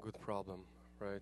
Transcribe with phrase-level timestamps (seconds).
[0.00, 0.60] good problem,
[0.98, 1.20] right?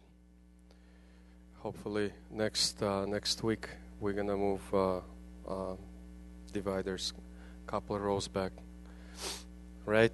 [1.58, 5.00] Hopefully next uh, next week we're gonna move uh,
[5.48, 5.74] uh,
[6.52, 7.12] dividers
[7.66, 8.52] a couple of rows back,
[9.84, 10.12] right?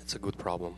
[0.00, 0.74] It's a good problem.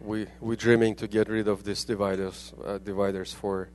[0.00, 3.68] We we're dreaming to get rid of these dividers uh, dividers for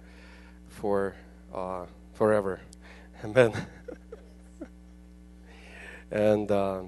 [0.68, 1.16] for
[1.54, 2.60] uh, forever,
[3.24, 3.54] amen.
[6.12, 6.52] and.
[6.52, 6.84] Uh,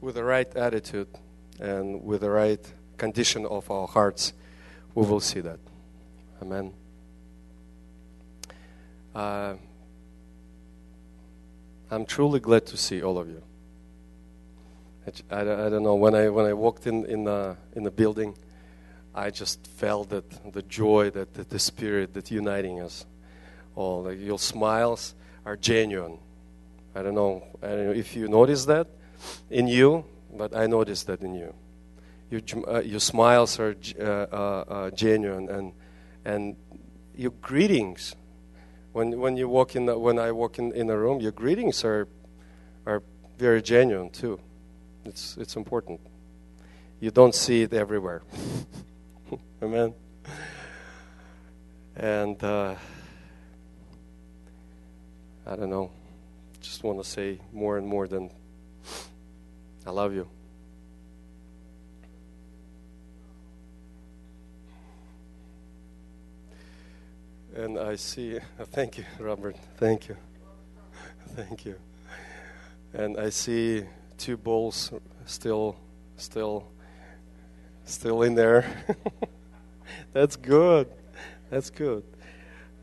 [0.00, 1.08] with the right attitude
[1.60, 2.60] and with the right
[2.96, 4.32] condition of our hearts,
[4.94, 5.58] we will see that.
[6.42, 6.72] Amen.
[9.14, 9.54] Uh,
[11.90, 13.42] I'm truly glad to see all of you.
[15.30, 17.90] I, I, I, don't know when I when I walked in in the in the
[17.90, 18.36] building,
[19.14, 23.06] I just felt that the joy that, that the spirit that uniting us.
[23.74, 26.18] All like your smiles are genuine.
[26.94, 27.44] I don't know.
[27.62, 28.88] I don't know if you notice that
[29.50, 31.54] in you, but I noticed that in you.
[32.30, 35.72] Your, uh, your smiles are uh, uh, uh, genuine, and
[36.24, 36.56] and
[37.14, 38.16] your greetings.
[38.92, 41.84] When when you walk in, the, when I walk in, in a room, your greetings
[41.84, 42.08] are
[42.84, 43.02] are
[43.38, 44.40] very genuine too.
[45.04, 46.00] It's it's important.
[46.98, 48.22] You don't see it everywhere.
[49.62, 49.94] Amen.
[51.94, 52.74] And uh,
[55.46, 55.90] I don't know.
[56.60, 58.30] Just want to say more and more than
[59.86, 60.28] I love you.
[67.54, 68.38] And I see,
[68.72, 69.56] thank you, Robert.
[69.76, 70.16] Thank you.
[71.36, 71.76] Thank you.
[72.92, 73.84] And I see
[74.18, 74.92] two bowls
[75.26, 75.76] still,
[76.16, 76.66] still,
[77.84, 78.84] still in there.
[80.12, 80.88] That's good.
[81.50, 82.04] That's good.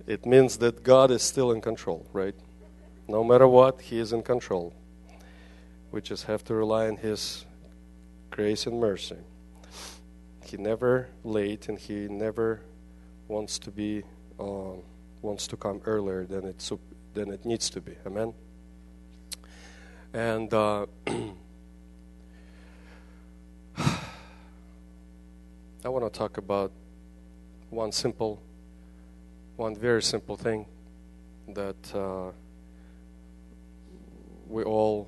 [0.08, 2.36] It means that God is still in control, right?
[3.08, 4.74] No matter what, He is in control.
[5.94, 7.46] We just have to rely on His
[8.32, 9.18] grace and mercy.
[10.44, 12.62] He never late, and He never
[13.28, 14.02] wants to be
[14.40, 14.74] uh,
[15.22, 16.68] wants to come earlier than it
[17.14, 17.94] than it needs to be.
[18.08, 18.34] Amen.
[20.14, 21.20] And uh, I
[25.86, 26.72] want to talk about
[27.70, 28.42] one simple,
[29.58, 30.66] one very simple thing
[31.50, 32.32] that uh,
[34.48, 35.08] we all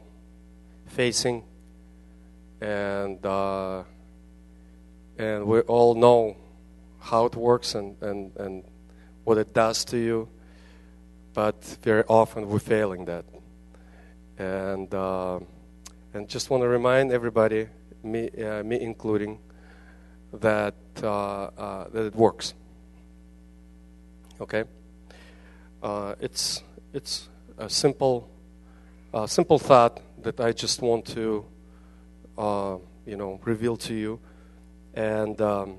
[0.95, 1.43] facing,
[2.61, 3.83] and uh,
[5.17, 6.37] and we all know
[6.99, 8.63] how it works and, and, and
[9.25, 10.27] what it does to you,
[11.33, 13.25] but very often we're failing that.
[14.37, 15.39] And uh,
[16.13, 17.67] and just want to remind everybody,
[18.01, 19.39] me uh, me including,
[20.33, 22.53] that uh, uh that it works.
[24.39, 24.63] Okay,
[25.83, 26.63] uh, it's
[26.93, 28.29] it's a simple
[29.13, 31.45] a simple thought that I just want to,
[32.35, 34.19] uh, you know, reveal to you,
[34.95, 35.77] and um,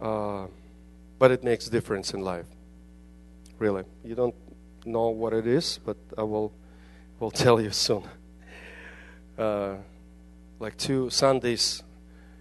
[0.00, 0.46] uh,
[1.18, 2.46] but it makes difference in life.
[3.58, 4.34] Really, you don't
[4.86, 6.52] know what it is, but I will
[7.20, 8.04] will tell you soon.
[9.38, 9.74] Uh,
[10.58, 11.82] like two Sundays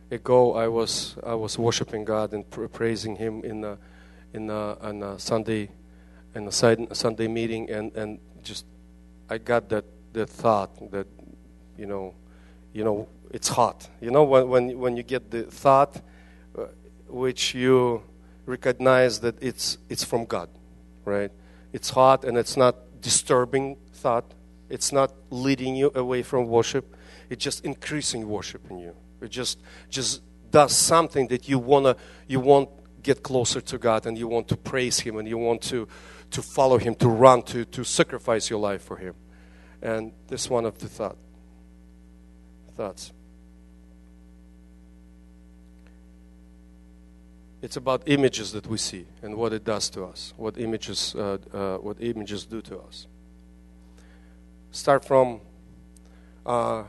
[0.10, 3.78] ago, I was I was worshiping God and praising Him in a
[4.34, 5.70] in a, in a Sunday
[6.34, 8.66] in a Sunday meeting, and and just
[9.29, 11.07] I got that, that thought that,
[11.78, 12.13] you know,
[12.73, 13.89] you know, it's hot.
[14.01, 16.01] You know, when, when, when you get the thought
[16.57, 16.66] uh,
[17.07, 18.03] which you
[18.45, 20.50] recognize that it's, it's from God,
[21.06, 21.31] right?
[21.72, 24.33] It's hot and it's not disturbing thought.
[24.69, 26.95] It's not leading you away from worship.
[27.29, 28.95] It's just increasing worship in you.
[29.22, 31.95] It just, just does something that you wanna,
[32.28, 32.69] you want
[33.01, 35.88] get closer to God and you want to praise Him and you want to,
[36.33, 39.16] to follow Him, to run, to, to sacrifice your life for Him.
[39.81, 41.17] And this one of the thought,
[42.75, 43.11] thoughts.
[47.61, 51.38] It's about images that we see and what it does to us, what images, uh,
[51.53, 53.07] uh, what images do to us.
[54.71, 55.39] Start from,
[56.45, 56.83] uh,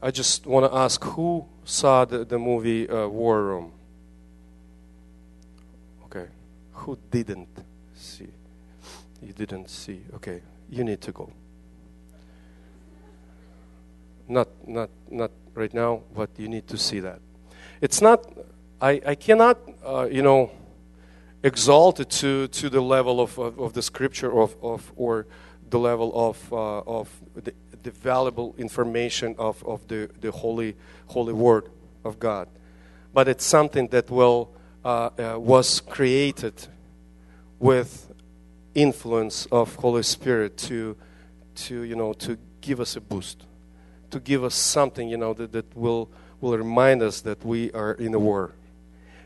[0.00, 3.72] I just want to ask who saw the, the movie uh, War Room?
[6.04, 6.28] Okay.
[6.72, 7.48] Who didn't
[7.94, 8.28] see?
[9.26, 10.02] You didn't see.
[10.14, 10.40] Okay.
[10.70, 11.32] You need to go.
[14.28, 17.20] Not, not, not right now, but you need to see that.
[17.80, 18.24] It's not,
[18.80, 20.52] I, I cannot, uh, you know,
[21.42, 25.26] exalt it to, to the level of, of, of the scripture of, of, or
[25.70, 27.52] the level of, uh, of the,
[27.82, 30.76] the valuable information of, of the, the holy,
[31.06, 31.68] holy word
[32.04, 32.48] of God.
[33.12, 34.52] But it's something that will,
[34.84, 36.68] uh, uh was created
[37.58, 38.05] with
[38.76, 40.96] influence of Holy Spirit to
[41.54, 43.44] to you know to give us a boost,
[44.10, 47.92] to give us something you know that, that will will remind us that we are
[47.92, 48.52] in a war,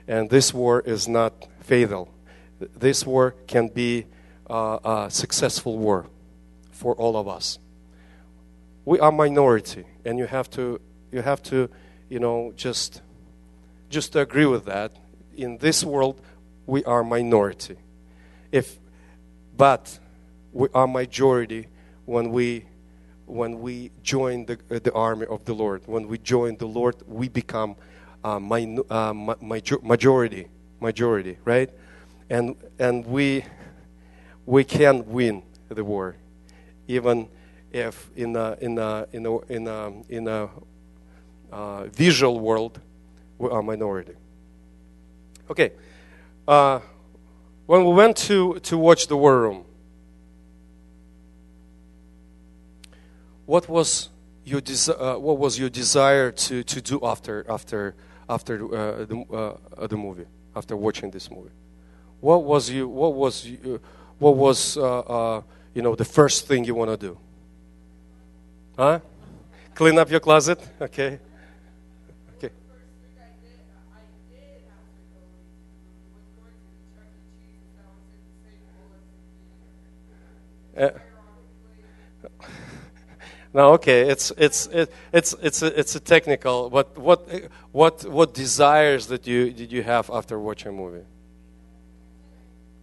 [0.08, 2.14] and this war is not fatal.
[2.58, 4.06] This war can be
[4.48, 6.06] uh, a successful war
[6.70, 7.58] for all of us.
[8.84, 10.80] We are minority, and you have to
[11.10, 11.68] you have to
[12.08, 13.02] you know just
[13.88, 14.92] just agree with that.
[15.36, 16.20] In this world,
[16.66, 17.76] we are minority.
[18.52, 18.79] If
[19.60, 19.98] but
[20.54, 21.66] we are majority
[22.06, 22.64] when we
[23.26, 25.82] when we join the, uh, the army of the Lord.
[25.84, 27.76] When we join the Lord, we become
[28.24, 29.12] uh, uh,
[29.42, 30.48] major- majority,
[30.80, 31.68] majority, right?
[32.30, 33.44] And and we
[34.46, 36.16] we can win the war,
[36.88, 37.28] even
[37.70, 40.48] if in a in a in a in a, in a
[41.52, 42.80] uh, visual world
[43.36, 44.14] we are minority.
[45.50, 45.72] Okay,
[46.48, 46.80] uh,
[47.70, 49.64] when we went to to watch the war room,
[53.46, 54.08] what was
[54.44, 57.94] your uh, what was your desire to, to do after after
[58.28, 60.26] after uh, the uh, the movie
[60.56, 61.54] after watching this movie?
[62.20, 63.80] What was you what was you,
[64.18, 65.42] what was uh, uh,
[65.72, 67.18] you know the first thing you want to do?
[68.76, 68.98] Huh?
[69.76, 70.58] Clean up your closet?
[70.80, 71.20] Okay.
[80.80, 80.90] Uh,
[83.52, 86.70] no, okay, it's it's it, it's it's a, it's a technical.
[86.70, 87.28] But what
[87.72, 91.04] what what desires that you did you have after watching a movie?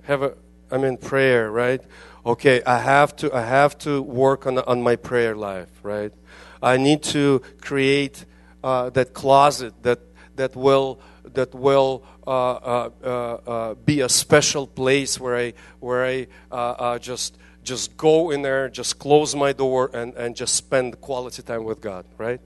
[0.04, 0.34] Have a
[0.70, 1.82] I mean prayer, right?
[2.24, 6.14] Okay, I have to I have to work on on my prayer life, right?
[6.62, 8.26] I need to create
[8.64, 10.00] uh, that closet that
[10.36, 11.00] that will
[11.34, 17.00] that will uh, uh, uh, uh be a special place where I where I uh,
[17.00, 17.38] just
[17.68, 21.82] just go in there, just close my door, and, and just spend quality time with
[21.82, 22.40] God, right?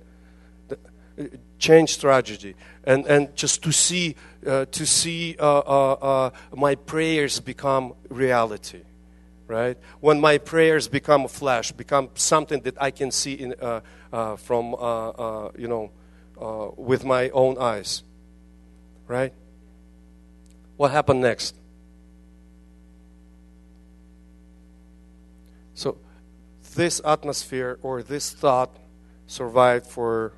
[0.69, 1.25] Uh,
[1.59, 4.15] change strategy, and, and just to see,
[4.47, 8.81] uh, to see uh, uh, uh, my prayers become reality,
[9.47, 9.77] right?
[9.99, 14.71] When my prayers become a flash, become something that I can see in, uh, from,
[15.57, 15.91] you know,
[16.77, 18.01] with my own eyes,
[19.07, 19.33] right?
[20.77, 21.60] What happened next?
[25.81, 25.97] So
[26.75, 28.69] this atmosphere or this thought
[29.25, 30.31] survived for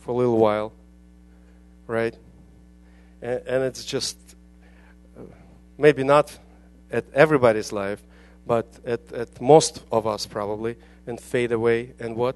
[0.00, 0.72] for a little while,
[1.86, 2.16] right?
[3.22, 4.18] And, and it's just
[5.78, 6.36] maybe not
[6.90, 8.02] at everybody's life,
[8.44, 10.74] but at, at most of us probably,
[11.06, 11.94] and fade away.
[12.00, 12.34] And what?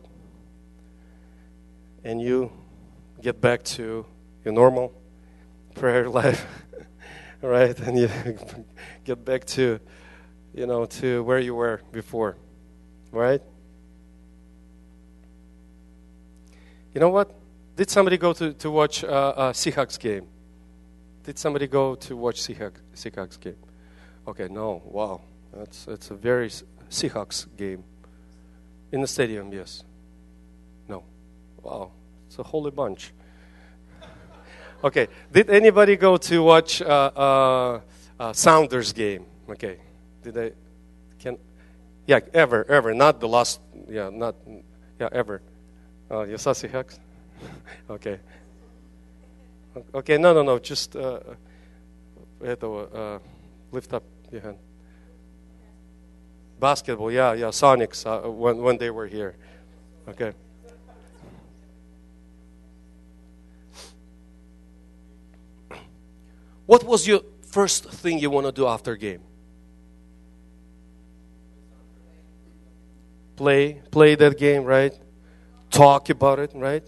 [2.05, 2.52] And you
[3.20, 4.06] get back to
[4.44, 4.93] your normal
[5.75, 6.47] prayer life,
[7.43, 7.76] right?
[7.81, 8.09] And you
[9.05, 9.81] get back to
[10.56, 12.37] you know, to where you were before.
[13.12, 13.43] Right?
[16.94, 17.31] You know what?
[17.76, 20.26] Did somebody go to, to watch uh, a Seahawks game?
[21.25, 23.56] Did somebody go to watch Seahawks, Seahawks game?
[24.26, 24.82] Okay, no.
[24.87, 25.20] Wow.
[25.53, 26.49] That's, it's a very
[26.88, 27.85] Seahawks game.
[28.93, 29.85] In the stadium, yes.
[30.88, 31.05] No.
[31.62, 31.91] Wow.
[32.29, 33.12] It's a holy bunch.
[34.85, 35.09] okay.
[35.31, 37.81] Did anybody go to watch uh, uh,
[38.19, 39.26] uh, Sounders game?
[39.50, 39.81] Okay.
[40.26, 40.50] Did I?
[41.20, 41.38] Can?
[42.05, 42.93] Yeah, ever, ever.
[42.93, 43.61] Not the last.
[43.88, 44.35] Yeah, not.
[44.99, 45.40] Yeah, ever.
[46.11, 46.99] Uh, saw Seahawks?
[47.90, 48.18] okay.
[49.95, 50.59] Okay, no, no, no.
[50.59, 51.21] Just uh,
[52.92, 53.18] uh,
[53.71, 54.02] lift up
[54.33, 54.56] your hand.
[56.59, 57.47] Basketball, yeah, yeah.
[57.47, 59.37] Sonics uh, when when they were here.
[60.09, 60.33] Okay.
[66.66, 69.21] What was your first thing you want to do after game?
[73.37, 74.99] Play play that game, right?
[75.71, 76.85] Talk about it, right?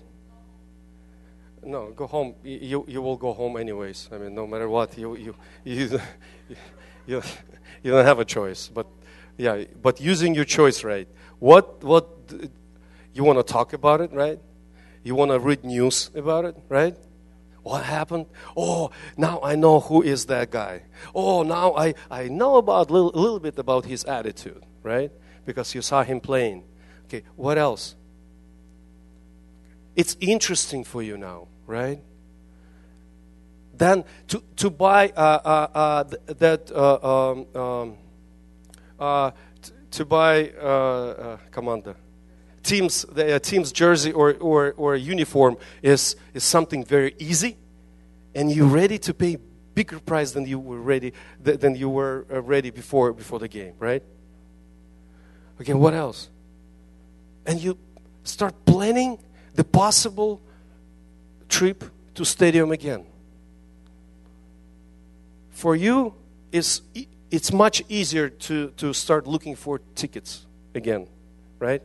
[1.62, 2.34] No, go home.
[2.42, 4.08] You you will go home anyways.
[4.12, 6.00] I mean, no matter what, you you you
[7.06, 7.22] you,
[7.82, 8.68] you don't have a choice.
[8.68, 8.86] But
[9.36, 11.08] yeah, but using your choice, right?
[11.38, 12.08] What what
[13.12, 14.38] you want to talk about it, right?
[15.02, 16.96] You want to read news about it, right?
[17.62, 18.26] What happened?
[18.56, 20.82] Oh, now I know who is that guy.
[21.14, 25.10] Oh, now I, I know about a little, little bit about his attitude, right?
[25.48, 26.62] Because you saw him playing.
[27.06, 27.96] Okay, what else?
[29.96, 32.02] It's interesting for you now, right?
[33.72, 37.96] Then to, to buy uh, uh, uh, that, uh, um, um,
[39.00, 39.30] uh,
[39.62, 41.96] t- to buy, uh, commander,
[42.62, 47.56] team's, the team's jersey or, or, or uniform is, is something very easy,
[48.34, 49.38] and you're ready to pay
[49.74, 54.02] bigger price than you were ready than you were ready before before the game, right?
[55.60, 56.28] Okay, what else?
[57.46, 57.76] And you
[58.24, 59.18] start planning
[59.54, 60.40] the possible
[61.48, 61.84] trip
[62.14, 63.04] to stadium again.
[65.50, 66.14] For you,
[66.52, 66.82] it's,
[67.30, 71.08] it's much easier to, to start looking for tickets again,
[71.58, 71.82] right?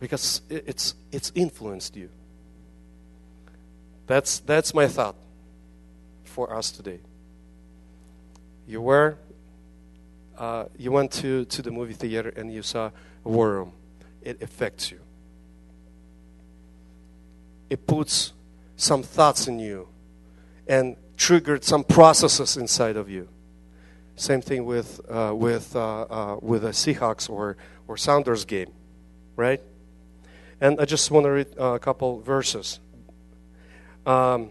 [0.00, 2.08] Because it's, it's influenced you.
[4.06, 5.16] That's, that's my thought
[6.24, 7.00] for us today.
[8.66, 9.18] You were,
[10.38, 12.90] uh, you went to, to the movie theater and you saw
[13.24, 13.72] a war room.
[14.22, 15.00] It affects you.
[17.70, 18.32] It puts
[18.76, 19.88] some thoughts in you
[20.66, 23.28] and triggered some processes inside of you.
[24.16, 28.72] Same thing with uh, with uh, uh, with the Seahawks or or Sounders game,
[29.36, 29.60] right?
[30.60, 32.80] And I just want to read a couple verses.
[34.06, 34.50] Um,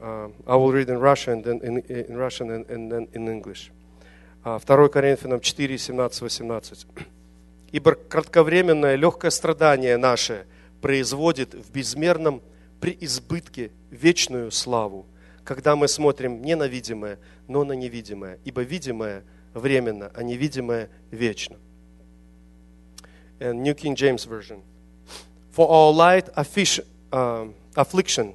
[0.00, 3.70] uh, I will read in Russian, then in, in Russian and, and then in English.
[4.44, 6.86] 2 Коринфянам 4, 17, 18.
[7.72, 10.46] «Ибо кратковременное легкое страдание наше
[10.82, 12.42] производит в безмерном
[12.78, 15.06] преизбытке вечную славу,
[15.44, 19.24] когда мы смотрим не на видимое, но на невидимое, ибо видимое
[19.54, 21.56] временно, а невидимое вечно».
[23.40, 24.62] And New King James Version.
[25.52, 28.34] For all light uh, affliction,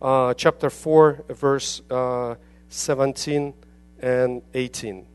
[0.00, 2.36] uh, chapter 4, verse uh,
[2.68, 3.54] 17
[4.00, 5.06] and 18.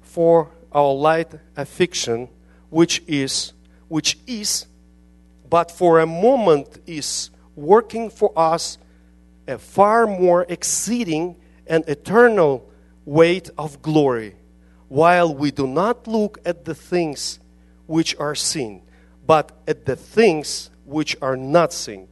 [0.00, 2.28] For our light affliction,
[2.70, 3.52] which is,
[3.88, 4.66] which is,
[5.48, 8.78] but for a moment is working for us
[9.46, 12.68] a far more exceeding and eternal
[13.04, 14.36] weight of glory,
[14.88, 17.38] while we do not look at the things
[17.86, 18.82] which are seen,
[19.26, 22.08] but at the things which are not seen.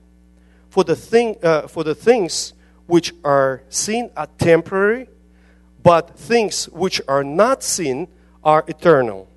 [0.68, 2.52] For the, thing, uh, for the things
[2.90, 5.08] which are seen are temporary,
[5.82, 8.08] but things which are not seen
[8.42, 9.28] are eternal.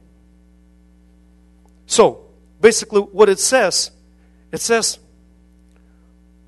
[1.86, 2.25] So,
[2.60, 3.91] basically, what it says,
[4.51, 4.98] it says,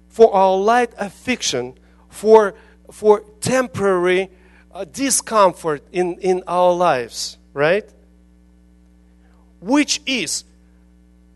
[0.10, 1.76] for our light affliction,
[2.10, 2.56] for,
[2.92, 4.32] for temporary
[4.74, 7.88] uh, discomfort in, in our lives, right?
[9.60, 10.44] Which is,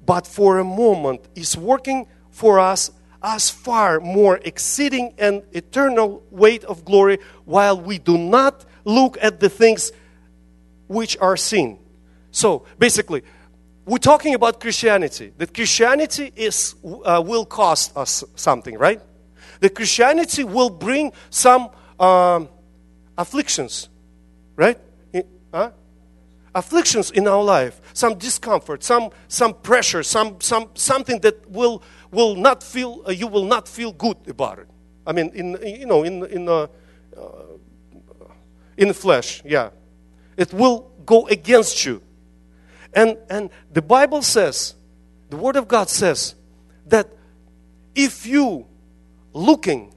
[0.03, 2.89] but for a moment, is working for us
[3.21, 9.39] as far more exceeding and eternal weight of glory while we do not look at
[9.39, 9.91] the things
[10.87, 11.79] which are seen.
[12.31, 13.23] So basically,
[13.85, 15.33] we're talking about Christianity.
[15.37, 19.01] That Christianity is, uh, will cost us something, right?
[19.59, 22.49] That Christianity will bring some um,
[23.17, 23.89] afflictions,
[24.55, 24.77] right?
[26.55, 32.35] Afflictions in our life, some discomfort, some, some pressure, some, some, something that will will
[32.35, 34.67] not feel uh, you will not feel good about it.
[35.05, 36.67] I mean, in you know, in in uh,
[37.17, 37.27] uh,
[38.77, 39.69] in the flesh, yeah,
[40.37, 42.01] it will go against you.
[42.93, 44.75] And and the Bible says,
[45.29, 46.35] the Word of God says
[46.87, 47.07] that
[47.95, 48.65] if you
[49.33, 49.93] looking,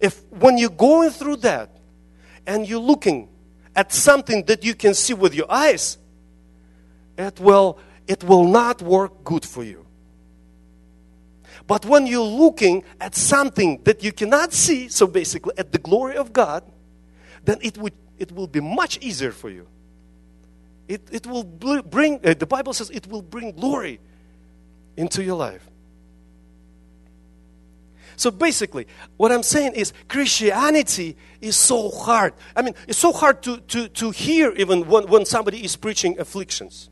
[0.00, 1.70] if when you're going through that,
[2.46, 3.28] and you're looking
[3.74, 5.98] at something that you can see with your eyes,
[7.16, 9.86] it will it will not work good for you.
[11.70, 16.16] But when you're looking at something that you cannot see, so basically at the glory
[16.16, 16.64] of God,
[17.44, 19.68] then it, would, it will be much easier for you.
[20.88, 24.00] It, it will bring, uh, the Bible says it will bring glory
[24.96, 25.64] into your life.
[28.16, 32.34] So basically, what I'm saying is Christianity is so hard.
[32.56, 36.18] I mean, it's so hard to, to, to hear even when, when somebody is preaching
[36.18, 36.90] afflictions,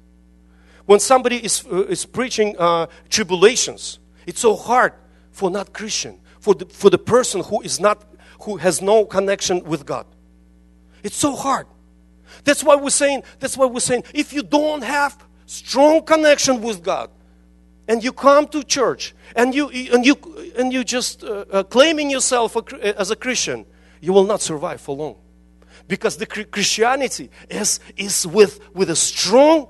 [0.87, 3.99] when somebody is, uh, is preaching uh, tribulations.
[4.29, 4.93] It's so hard
[5.31, 8.05] for not Christian, for the, for the person who is not,
[8.43, 10.05] who has no connection with God.
[11.03, 11.67] It's so hard.
[12.45, 15.17] That's why we're saying, that's why we're saying, if you don't have
[15.47, 17.09] strong connection with God,
[17.89, 20.15] and you come to church, and you, and you,
[20.59, 23.65] and you just uh, uh, claiming yourself as a Christian,
[24.03, 25.17] you will not survive for long.
[25.87, 29.69] Because the Christianity is, is with, with a strong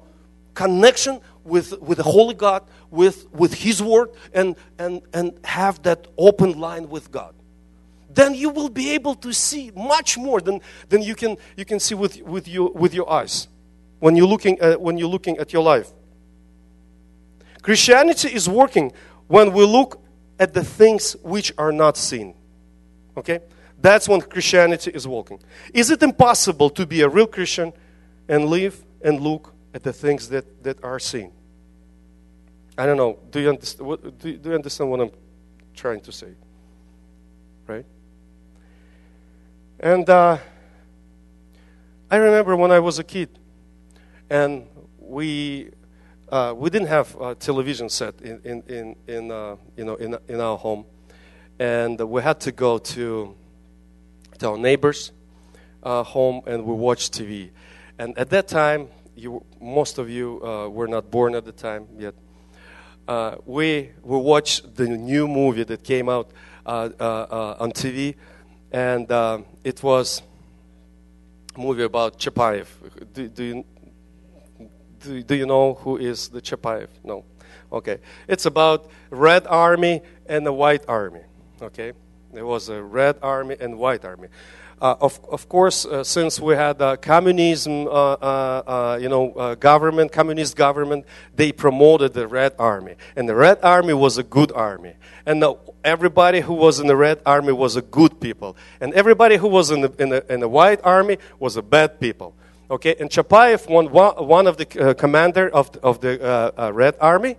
[0.55, 6.07] connection with, with the Holy God, with, with His Word, and, and, and have that
[6.17, 7.35] open line with God.
[8.11, 11.79] Then you will be able to see much more than, than you, can, you can
[11.79, 13.49] see with, with, your, with your eyes
[14.01, 15.93] when you're, looking at, when you're looking at your life.
[17.63, 18.93] Christianity is working
[19.27, 20.01] when we look
[20.39, 22.35] at the things which are not seen.
[23.17, 23.41] Okay?
[23.81, 25.41] That's when Christianity is working.
[25.75, 27.73] Is it impossible to be a real Christian
[28.29, 31.33] and live and look at the things that, that are seen?
[32.79, 33.19] I don't know.
[33.33, 33.89] Do you understand?
[33.89, 35.11] What, do, do you understand what I'm
[35.75, 36.29] trying to say?
[37.67, 37.85] Right?
[39.81, 40.39] And uh,
[42.09, 43.31] I remember when I was a kid,
[44.31, 44.69] and
[45.01, 45.71] we
[46.29, 50.17] uh, we didn't have a television set in in in, in uh, you know in
[50.29, 50.85] in our home,
[51.59, 53.35] and we had to go to
[54.39, 55.11] to our neighbors'
[55.83, 57.51] uh, home and we watched TV.
[57.99, 61.89] And at that time, you most of you uh, were not born at the time
[61.99, 62.15] yet.
[63.09, 66.31] Uh, we we watched the new movie that came out
[66.67, 68.15] uh, on TV,
[68.71, 69.11] and
[69.65, 70.23] it was
[71.57, 72.67] a movie about Chapayev.
[73.15, 73.65] Do, do you
[75.01, 76.89] do, do you know who is the Chapayev?
[77.03, 77.25] No.
[77.73, 77.99] Okay.
[78.27, 81.23] It's about Red Army and the White Army.
[81.63, 81.93] Okay.
[82.33, 84.29] There was a Red Army and White Army.
[84.81, 89.57] Uh, of, of course, uh, since we had uh, communism, uh, uh, uh, you know,
[89.57, 91.05] government, communist government,
[91.35, 94.95] they promoted the Red Army, and the Red Army was a good army,
[95.27, 95.45] and
[95.83, 99.73] everybody who was in the Red Army was a good people, and everybody who was
[99.73, 102.35] in the, in the, in the White Army was a bad people.
[102.71, 107.37] Okay, and Chapayev, one, one of the commander of the, of the Red Army,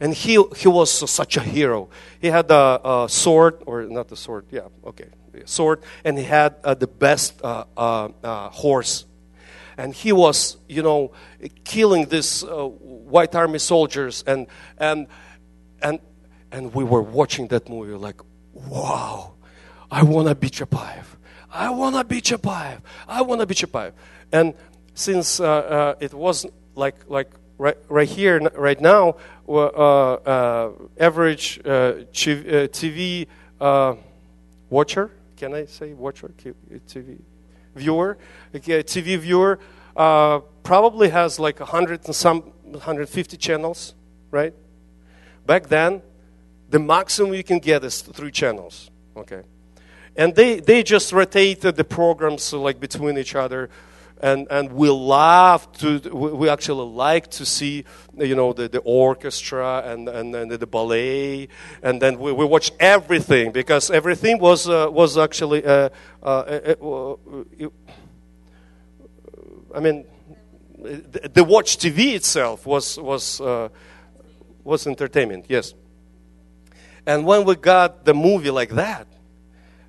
[0.00, 1.88] and he, he was such a hero.
[2.20, 5.08] He had a, a, sword, or not the sword, yeah, okay,
[5.44, 9.06] sword, and he had uh, the best uh, uh, horse.
[9.76, 11.12] And he was, you know,
[11.64, 14.46] killing these White Army soldiers, and,
[14.78, 15.08] and,
[15.82, 15.98] and,
[16.52, 18.20] and we were watching that movie like,
[18.52, 19.34] wow,
[19.90, 21.04] I want to be Chapayev.
[21.50, 22.80] I want to be Chapayev.
[23.06, 23.92] I want to be Chapayev.
[24.32, 24.54] And
[24.94, 29.16] since uh, uh, it was like like right, right here right now,
[29.48, 33.26] uh, uh average uh, TV
[33.60, 33.94] uh,
[34.70, 37.18] watcher, can I say watcher TV
[37.74, 38.18] viewer,
[38.54, 39.58] TV viewer
[40.62, 43.94] probably has like a hundred and some 150 channels,
[44.30, 44.54] right?
[45.46, 46.02] Back then,
[46.70, 48.90] the maximum you can get is three channels.
[49.16, 49.42] Okay
[50.16, 53.68] and they, they just rotated the programs like between each other
[54.22, 57.84] and, and we love to, we actually like to see,
[58.16, 61.48] you know, the, the orchestra and, and, and the ballet,
[61.82, 65.88] and then we, we watch everything because everything was, uh, was actually, uh,
[66.22, 67.68] uh, uh, uh
[69.74, 70.04] I mean,
[70.78, 73.68] the, the, watch TV itself was, was, uh,
[74.62, 75.74] was entertainment, yes.
[77.06, 79.08] And when we got the movie like that,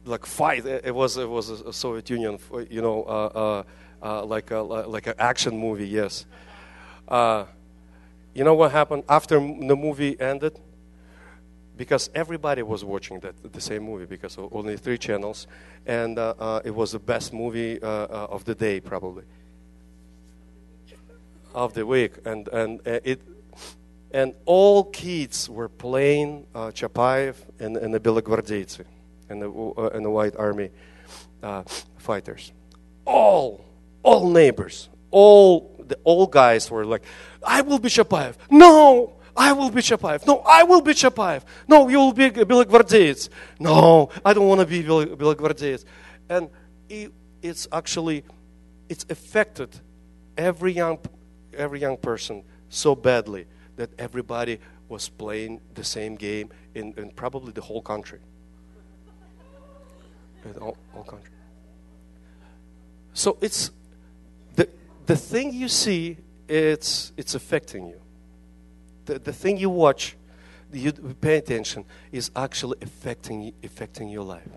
[0.04, 3.66] like fight, it was, it was a Soviet Union, you know,
[4.06, 5.88] uh, like a like an action movie.
[5.88, 6.26] Yes.
[7.08, 7.46] Uh,
[8.34, 10.60] you know what happened after the movie ended?
[11.76, 15.48] Because everybody was watching that the same movie because only three channels,
[15.86, 19.24] and uh, uh it was the best movie of the day probably
[21.54, 23.20] of the week, and and it
[24.12, 28.86] and all kids were playing uh, Chapayev and, and the Belogvardeyцы
[29.30, 30.70] and the, uh, and the White Army
[31.44, 31.64] uh,
[31.98, 32.54] fighters.
[33.06, 33.66] All
[34.06, 37.04] all neighbors, all the old guys were like,
[37.44, 38.36] I will be Chapayev.
[38.52, 40.26] No, I will be Chapayev.
[40.28, 41.42] No, I will be Chapayev.
[41.68, 43.30] No, you will be Belogvardeyets.
[43.60, 45.86] No, I don't want to be Belogvardeyets.
[46.30, 46.50] And
[46.88, 48.24] it, it's actually,
[48.90, 49.70] it's affected
[50.38, 51.00] every young,
[51.54, 57.52] every young person so badly that everybody was playing the same game in, in probably
[57.52, 58.20] the whole country.
[60.46, 61.32] In whole, whole country.
[63.14, 63.72] So it's
[65.06, 68.00] the thing you see, it's, it's affecting you.
[69.06, 70.16] The, the thing you watch,
[70.72, 74.48] you pay attention, is actually affecting, affecting your life.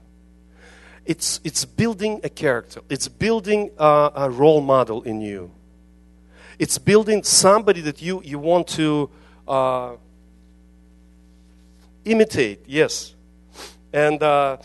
[1.04, 5.50] It's, it's building a character, it's building a, a role model in you.
[6.58, 9.10] It's building somebody that you, you want to
[9.46, 9.92] uh,
[12.04, 13.14] imitate, yes.
[13.92, 14.56] And, uh,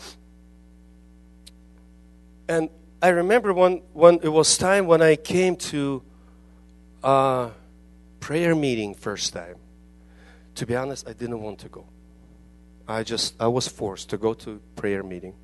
[2.48, 2.68] and
[3.04, 6.02] I remember when, when it was time when I came to
[7.02, 7.50] a
[8.18, 9.56] prayer meeting first time.
[10.54, 11.84] To be honest, I didn't want to go.
[12.88, 15.34] I just I was forced to go to prayer meeting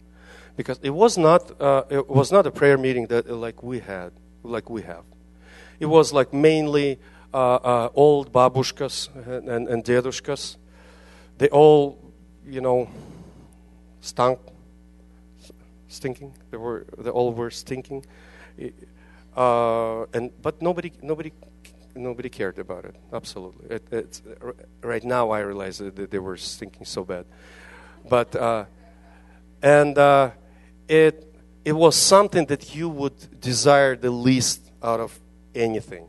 [0.57, 3.81] because it was not uh, it was not a prayer meeting that uh, like we
[3.81, 5.05] had like we have.
[5.81, 6.99] It was like mainly
[7.35, 10.57] uh, uh, old babushkas and, and, and dedushkas.
[11.37, 11.99] They all,
[12.47, 12.89] you know,
[14.01, 14.39] stunk
[15.91, 16.33] stinking.
[16.51, 18.07] They were they all were stinking,
[19.37, 21.33] uh, and but nobody nobody
[21.95, 22.97] nobody cared about it.
[23.13, 24.23] Absolutely, it, it's
[24.83, 27.27] right now I realize that they were stinking so bad,
[28.09, 28.65] but uh,
[29.63, 30.31] and uh,
[30.89, 31.27] it
[31.65, 35.21] it was something that you would desire the least out of
[35.55, 36.07] anything.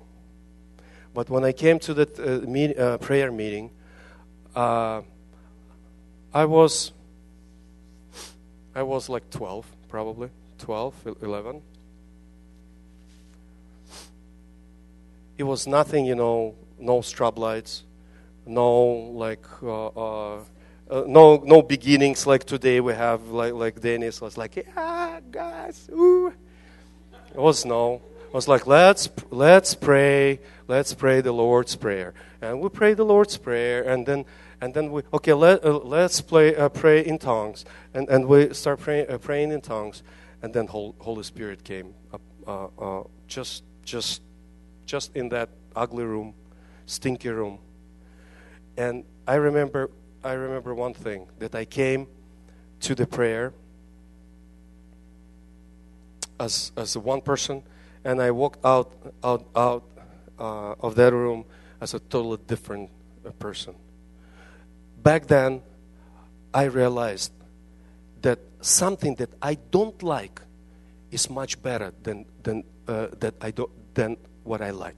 [1.14, 3.72] But when I came to that uh, meet, uh, prayer meeting,
[4.56, 5.02] uh,
[6.34, 6.94] I was
[8.74, 10.30] I was like 12, probably
[10.60, 11.62] 12, 11.
[15.42, 17.84] it was nothing, you know, no strobe lights,
[18.46, 18.84] no
[19.26, 20.36] like uh, uh,
[20.90, 25.90] uh, no no beginnings like today we have like like Dennis was like yeah guys
[25.92, 26.34] ooh.
[27.34, 28.02] It was no.
[28.28, 33.06] It was like let's let's pray, let's pray the Lord's prayer, and we pray the
[33.06, 34.26] Lord's prayer, and then
[34.62, 38.54] and then we okay let uh, let's play uh, pray in tongues, and and we
[38.54, 40.04] start praying uh, praying in tongues,
[40.42, 44.22] and then Holy Spirit came up uh, uh, just just
[44.86, 46.34] just in that ugly room,
[46.86, 47.58] stinky room,
[48.78, 49.90] and I remember
[50.24, 52.08] I remember one thing that I came
[52.82, 53.54] to the prayer
[56.40, 57.64] as as one person,
[58.06, 58.94] and I walked out
[59.24, 59.84] out out
[60.38, 61.46] uh, of that room
[61.80, 62.92] as a totally different
[63.40, 63.74] person.
[65.04, 65.62] Back then,
[66.54, 67.32] I realized
[68.22, 70.42] that something that I don't like
[71.12, 74.96] is much better than than uh, that I don't than what I like.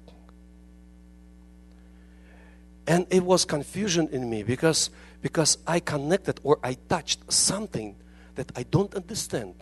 [2.85, 4.89] And it was confusion in me because
[5.21, 7.95] because I connected or I touched something
[8.35, 9.55] that I don't understand,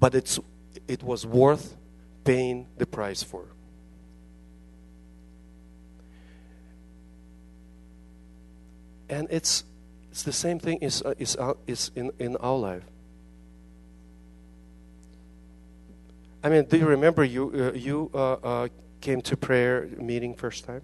[0.00, 0.40] but it's,
[0.88, 1.76] it was worth
[2.24, 3.46] paying the price for.
[9.08, 9.64] And it's,
[10.10, 12.84] it's the same thing is, uh, is, uh, is in, in our life.
[16.44, 18.68] I mean, do you remember you, uh, you uh, uh,
[19.00, 20.82] came to prayer meeting first time?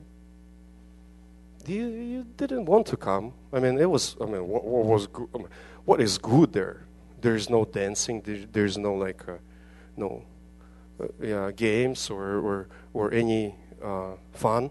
[1.69, 3.33] you, you didn't want to come.
[3.53, 5.29] I mean, it was, I mean, what, what was good?
[5.35, 5.49] I mean,
[5.85, 6.87] what is good there?
[7.21, 9.35] There's no dancing, there, there's no like, uh,
[9.97, 10.25] no
[11.21, 13.55] yeah, games or, or, or any
[14.33, 14.71] fun.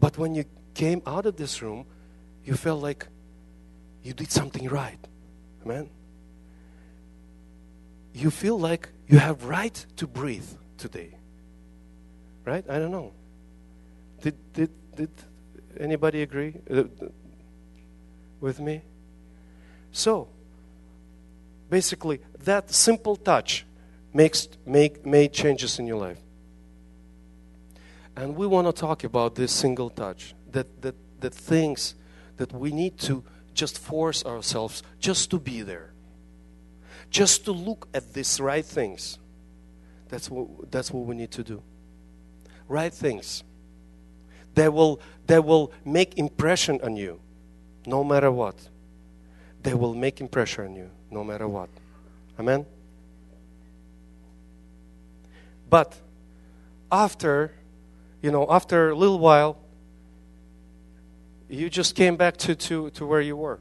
[0.00, 1.86] But when you came out of this room,
[2.46, 3.06] you felt like
[4.02, 4.98] you did something right.
[5.62, 5.90] Amen?
[8.14, 11.14] You feel like you have right to breathe today.
[12.44, 12.64] Right?
[12.70, 13.12] I don't know.
[14.22, 15.10] Did, did, did
[15.78, 16.84] Anybody agree uh,
[18.40, 18.82] with me?
[19.92, 20.28] So,
[21.68, 23.66] basically, that simple touch
[24.12, 26.18] makes make made changes in your life.
[28.16, 30.34] And we want to talk about this single touch.
[30.52, 31.94] That that that things
[32.36, 35.92] that we need to just force ourselves just to be there.
[37.10, 39.18] Just to look at these right things.
[40.08, 41.62] That's what that's what we need to do.
[42.68, 43.44] Right things
[44.56, 47.20] they will, they will make impression on you
[47.86, 48.56] no matter what.
[49.62, 51.68] They will make impression on you no matter what.
[52.40, 52.64] Amen?
[55.68, 55.94] But
[56.90, 57.52] after,
[58.22, 59.58] you know, after a little while,
[61.48, 63.60] you just came back to, to, to where you were.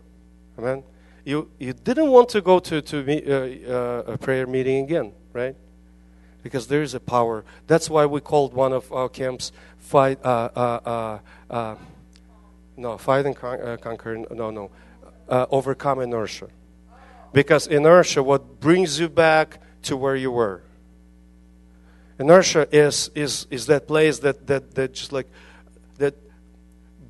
[0.58, 0.84] Amen?
[1.24, 3.34] You, you didn't want to go to, to meet, uh,
[3.72, 5.56] uh, a prayer meeting again, right?
[6.44, 7.44] Because there is a power.
[7.66, 11.20] That's why we called one of our camps fight, uh, uh,
[11.50, 11.76] uh, uh,
[12.78, 14.72] no, fight and con- conquer, no, no,
[15.30, 16.48] overcome inertia.
[17.34, 20.62] Because inertia, what brings you back to where you were.
[22.18, 25.28] Inertia is, is, is that place that, that, that just like,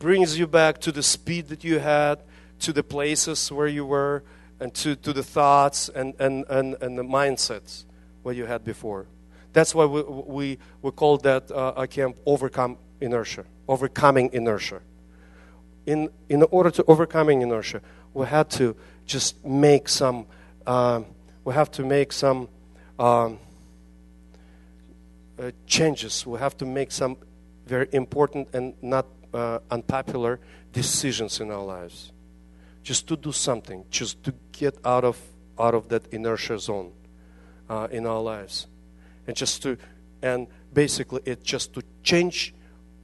[0.06, 2.20] brings you back to the speed that you had,
[2.60, 4.22] to the places where you were,
[4.60, 7.86] and to, to the thoughts and, and, and, and the mindsets
[8.22, 9.08] what you had before.
[9.52, 14.82] That's why we, we, we call that uh, a camp overcome inertia, overcoming inertia.
[15.88, 17.82] In, in order to overcoming inertia,
[18.14, 18.76] we had to
[19.08, 20.28] just make some,
[20.68, 21.02] uh,
[21.44, 22.48] we have to make some
[23.00, 23.40] um,
[25.40, 26.28] uh, changes.
[26.28, 27.18] We have to make some
[27.66, 30.40] very important and not uh, unpopular
[30.72, 32.12] decisions in our lives.
[32.84, 35.20] Just to do something, just to get out of,
[35.60, 36.92] out of that inertia zone
[37.70, 38.68] uh, in our lives.
[39.28, 39.78] And just to
[40.22, 42.54] and basically it's just to change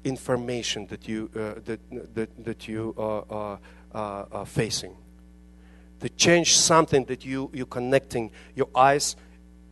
[0.04, 1.80] information that you uh, that,
[2.16, 3.60] that, that you are,
[3.94, 4.96] are facing.
[6.00, 9.16] To change something that you you connecting your eyes.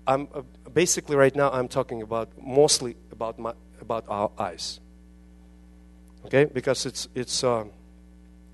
[0.08, 4.80] I'm uh, basically right now i'm talking about mostly about my about our eyes
[6.26, 7.64] okay because it's it's uh,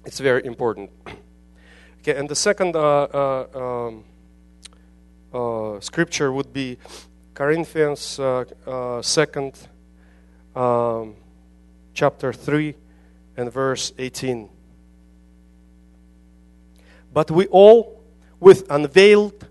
[0.06, 0.89] it's very important
[1.99, 4.04] okay and the second uh, uh, um,
[5.34, 6.78] uh, scripture would be
[7.34, 9.54] Corinthians uh, second
[10.56, 11.15] um,
[11.93, 12.75] chapter three
[13.36, 14.49] and verse eighteen.
[17.12, 18.01] But we all,
[18.39, 19.47] with unveiled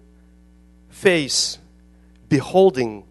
[0.88, 1.58] face,
[2.28, 3.04] beholding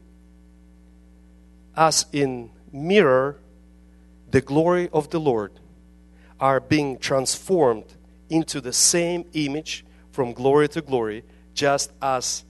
[1.76, 3.38] as in mirror
[4.34, 5.52] the glory of the Lord,
[6.40, 7.86] are being transformed
[8.32, 12.44] into the same image from glory to glory, just as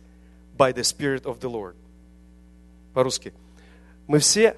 [0.55, 1.75] by the Spirit of the Lord.
[2.93, 3.33] По-русски.
[4.07, 4.55] Мы все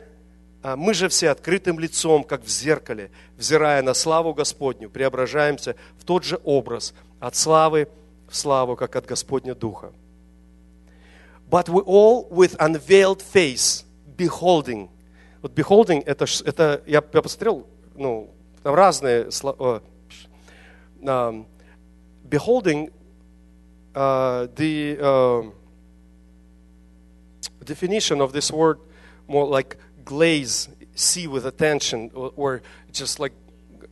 [0.62, 6.04] а, мы же все открытым лицом, как в зеркале, взирая на славу Господню, преображаемся в
[6.04, 7.88] тот же образ, от славы
[8.30, 9.92] в славу, как от Господня Духа.
[11.50, 13.84] But we all with unveiled face,
[14.16, 14.90] beholding.
[15.44, 18.31] Вот beholding, это, это я, я посмотрел, ну,
[18.62, 19.83] там разные слова.
[21.03, 21.46] Um,
[22.29, 22.90] beholding,
[23.94, 25.42] uh, the uh,
[27.64, 28.79] definition of this word
[29.27, 33.33] more like glaze, see with attention, or, or just like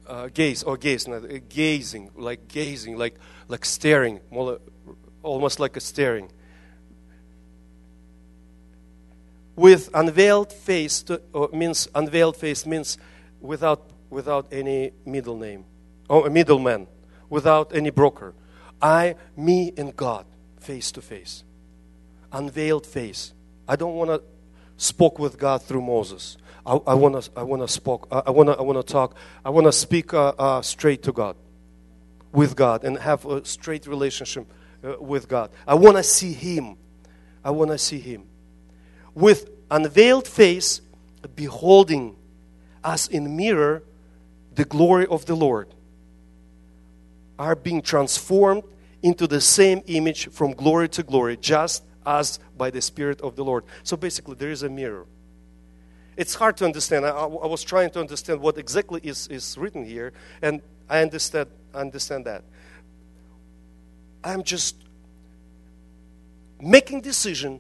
[0.07, 3.15] uh, gaze or gaze, not, uh, gazing, like gazing, like
[3.49, 4.61] like staring, more,
[5.23, 6.29] almost like a staring.
[9.56, 11.22] With unveiled face to,
[11.54, 12.98] means unveiled face means
[13.40, 15.66] without without any middle name
[16.10, 16.88] or a middleman,
[17.30, 18.34] without any broker.
[18.82, 20.26] I, me, and God,
[20.60, 21.44] face to face,
[22.32, 23.34] unveiled face.
[23.68, 24.22] I don't want to
[24.78, 26.38] spoke with God through Moses.
[26.66, 29.50] I want to I want to spoke I want to I want to talk I
[29.50, 31.36] want to speak uh, uh, straight to God
[32.32, 34.48] with God and have a straight relationship
[34.84, 35.52] uh, with God.
[35.68, 36.78] I want to see him.
[37.44, 38.24] I want to see him
[39.16, 40.82] with unveiled face
[41.36, 42.16] beholding
[42.84, 43.84] as in mirror
[44.56, 45.68] the glory of the Lord
[47.40, 48.64] are being transformed
[49.02, 53.44] into the same image from glory to glory just as by the Spirit of the
[53.44, 53.64] Lord.
[53.84, 55.06] So basically, there is a mirror.
[56.16, 57.06] It's hard to understand.
[57.06, 61.50] I, I, was trying to understand what exactly is, is written here, and I understand,
[61.74, 62.44] understand that.
[64.24, 64.76] I'm just
[66.62, 67.60] making decision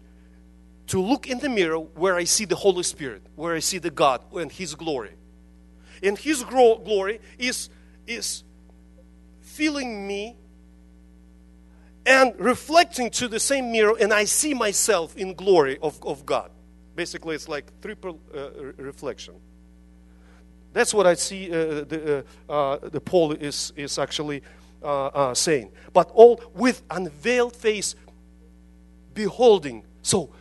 [0.87, 3.89] to look in the mirror where I see the Holy Spirit, where I see the
[3.89, 5.11] God and His glory.
[6.01, 7.69] And His glory is,
[8.05, 8.43] is
[9.41, 10.35] filling me
[12.05, 16.51] and reflecting to the same mirror, and I see myself in glory of, of God.
[16.95, 19.35] Basically, it's like triple uh, reflection.
[20.73, 24.41] That's what I see uh, the, uh, uh the Paul is, is actually
[24.83, 25.71] uh, uh, saying.
[25.93, 27.95] But all with unveiled face,
[29.13, 29.83] beholding.
[30.01, 30.31] So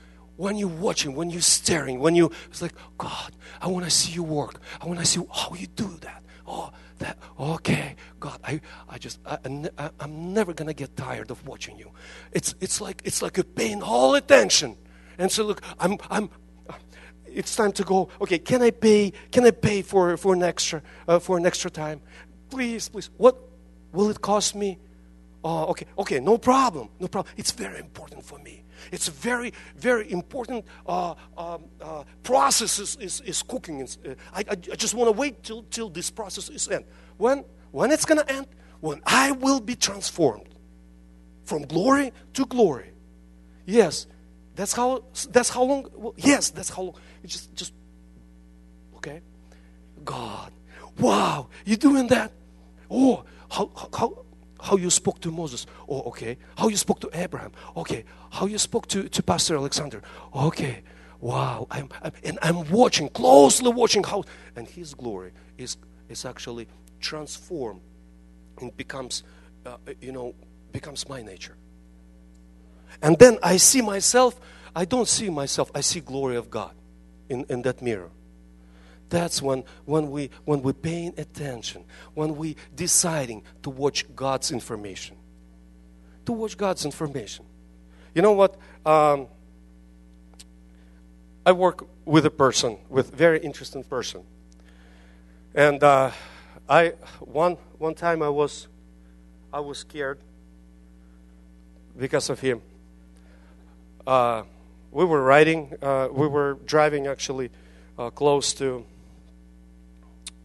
[0.42, 4.10] when you're watching, when you're staring, when you, it's like, God, I want to see
[4.10, 4.60] you work.
[4.80, 6.24] I want to see how you do that.
[6.48, 9.38] Oh, that, okay, God, I, I just, I,
[9.78, 11.92] I, I'm never going to get tired of watching you.
[12.32, 14.76] It's, it's like, it's like you're paying all attention.
[15.16, 16.28] And so look, I'm, I'm,
[17.24, 18.08] it's time to go.
[18.20, 21.70] Okay, can I pay, can I pay for, for an extra, uh, for an extra
[21.70, 22.00] time?
[22.50, 23.10] Please, please.
[23.16, 23.38] What
[23.92, 24.80] will it cost me?
[25.44, 27.34] Oh, okay, okay, no problem, no problem.
[27.36, 28.62] It's very important for me.
[28.92, 33.82] It's very, very important uh, um, uh, process is, is, is cooking.
[33.82, 36.84] Uh, I, I, just want to wait till, till this process is end.
[37.16, 38.46] When, when it's going to end?
[38.80, 40.48] When I will be transformed
[41.44, 42.90] from glory to glory.
[43.66, 44.06] Yes,
[44.54, 46.94] that's how, that's how long, well, yes, that's how long.
[47.22, 47.74] It's just, just,
[48.96, 49.20] okay.
[50.04, 50.52] God,
[50.98, 52.32] wow, you doing that?
[52.90, 54.21] Oh, how, how,
[54.62, 55.66] how you spoke to Moses.
[55.88, 56.38] Oh, okay.
[56.56, 57.50] How you spoke to Abraham.
[57.76, 58.04] Okay.
[58.30, 60.02] How you spoke to, to Pastor Alexander.
[60.34, 60.82] Okay.
[61.20, 61.66] Wow.
[61.70, 64.22] I'm, I'm, and I'm watching, closely watching how,
[64.54, 65.76] and his glory is,
[66.08, 66.68] is actually
[67.00, 67.80] transformed
[68.60, 69.24] and becomes,
[69.66, 70.34] uh, you know,
[70.70, 71.56] becomes my nature.
[73.02, 74.38] And then I see myself,
[74.76, 76.74] I don't see myself, I see glory of God
[77.28, 78.10] in, in that mirror.
[79.12, 85.16] That's when, when, we, when we're paying attention, when we deciding to watch God's information.
[86.24, 87.44] To watch God's information.
[88.14, 88.56] You know what?
[88.86, 89.26] Um,
[91.44, 94.22] I work with a person, with very interesting person.
[95.54, 96.12] And uh,
[96.66, 98.66] I, one, one time I was,
[99.52, 100.20] I was scared
[101.98, 102.62] because of him.
[104.06, 104.44] Uh,
[104.90, 107.50] we were riding, uh, we were driving actually
[107.98, 108.86] uh, close to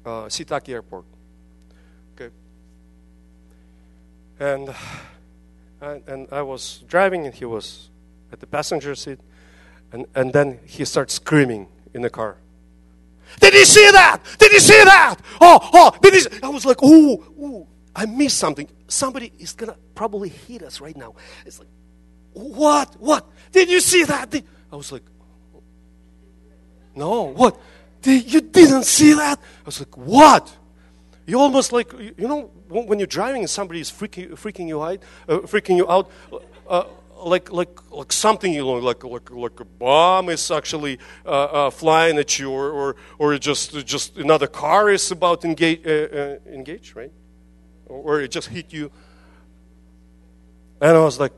[0.07, 1.05] uh, Sea-Tac Airport.
[2.13, 2.33] Okay.
[4.39, 4.73] And,
[5.81, 7.89] and, and I was driving, and he was
[8.31, 9.19] at the passenger seat,
[9.91, 12.37] and, and then he starts screaming in the car.
[13.41, 14.19] Did you see that?
[14.39, 15.17] Did you see that?
[15.41, 16.39] Oh, oh, did you see?
[16.41, 18.69] I was like, ooh, ooh, I missed something.
[18.87, 21.15] Somebody is going to probably hit us right now.
[21.45, 21.67] It's like,
[22.31, 22.95] what?
[22.99, 23.27] What?
[23.51, 24.29] Did you see that?
[24.29, 24.45] Did...
[24.71, 25.03] I was like,
[26.95, 27.59] no, what?
[28.03, 29.39] You didn't see that?
[29.39, 30.55] I was like, What?
[31.27, 35.03] You almost like, you know, when you're driving and somebody is freaking, freaking you out,
[35.27, 36.09] uh, freaking you out,
[36.69, 36.85] uh,
[37.17, 41.69] like, like, like something, you know, like, like, like a bomb is actually uh, uh
[41.69, 46.37] flying at you, or, or, or just, just another car is about engage, uh, uh,
[46.49, 47.11] engage, right?
[47.87, 48.89] Or it just hit you.
[50.79, 51.33] And I was like,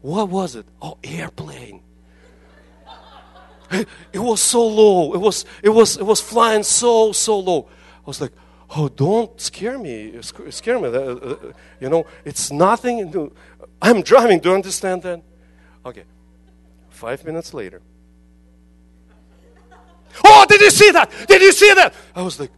[0.00, 0.64] what was it?
[0.80, 1.53] Oh, airplane.
[4.12, 5.14] It was so low.
[5.14, 7.68] It was, it was, it was flying so, so low.
[7.98, 8.32] I was like,
[8.76, 10.20] oh, don't scare me.
[10.22, 10.88] Scare me.
[10.88, 11.36] Uh, uh,
[11.80, 13.30] you know, it's nothing.
[13.82, 14.40] I'm driving.
[14.40, 15.22] Do you understand that?
[15.84, 16.04] Okay.
[16.90, 17.82] Five minutes later.
[20.24, 21.10] Oh, did you see that?
[21.26, 21.92] Did you see that?
[22.14, 22.50] I was like,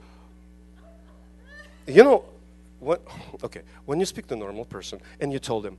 [1.87, 2.25] you know,
[2.81, 3.03] what?
[3.43, 5.79] Okay, when you speak to a normal person and you told them,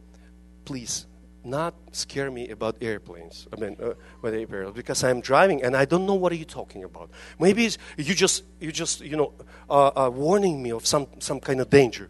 [0.65, 1.05] please
[1.47, 3.47] not scare me about airplanes.
[3.51, 6.45] I mean, uh, with airplanes because I'm driving and I don't know what are you
[6.45, 7.09] talking about.
[7.39, 7.63] Maybe
[7.97, 9.33] you just you just you know
[9.69, 12.09] uh, uh, warning me of some some kind of danger.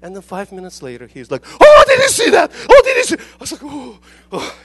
[0.00, 2.52] And then five minutes later, he's like, "Oh, did you see that?
[2.70, 3.98] Oh, did you see?" I was like, "Oh,
[4.32, 4.56] oh.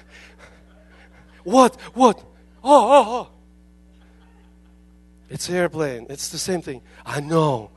[1.44, 1.76] what?
[1.94, 2.20] What?
[2.64, 3.30] Oh, oh, oh."
[5.30, 6.06] It's airplane.
[6.10, 6.82] It's the same thing.
[7.06, 7.72] I know.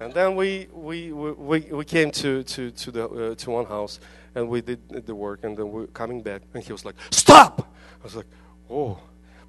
[0.00, 4.00] And then we, we, we, we came to, to, to, the, uh, to one house
[4.34, 6.94] and we did the work and then we are coming back and he was like,
[7.10, 7.70] Stop!
[8.00, 8.26] I was like,
[8.70, 8.98] Oh,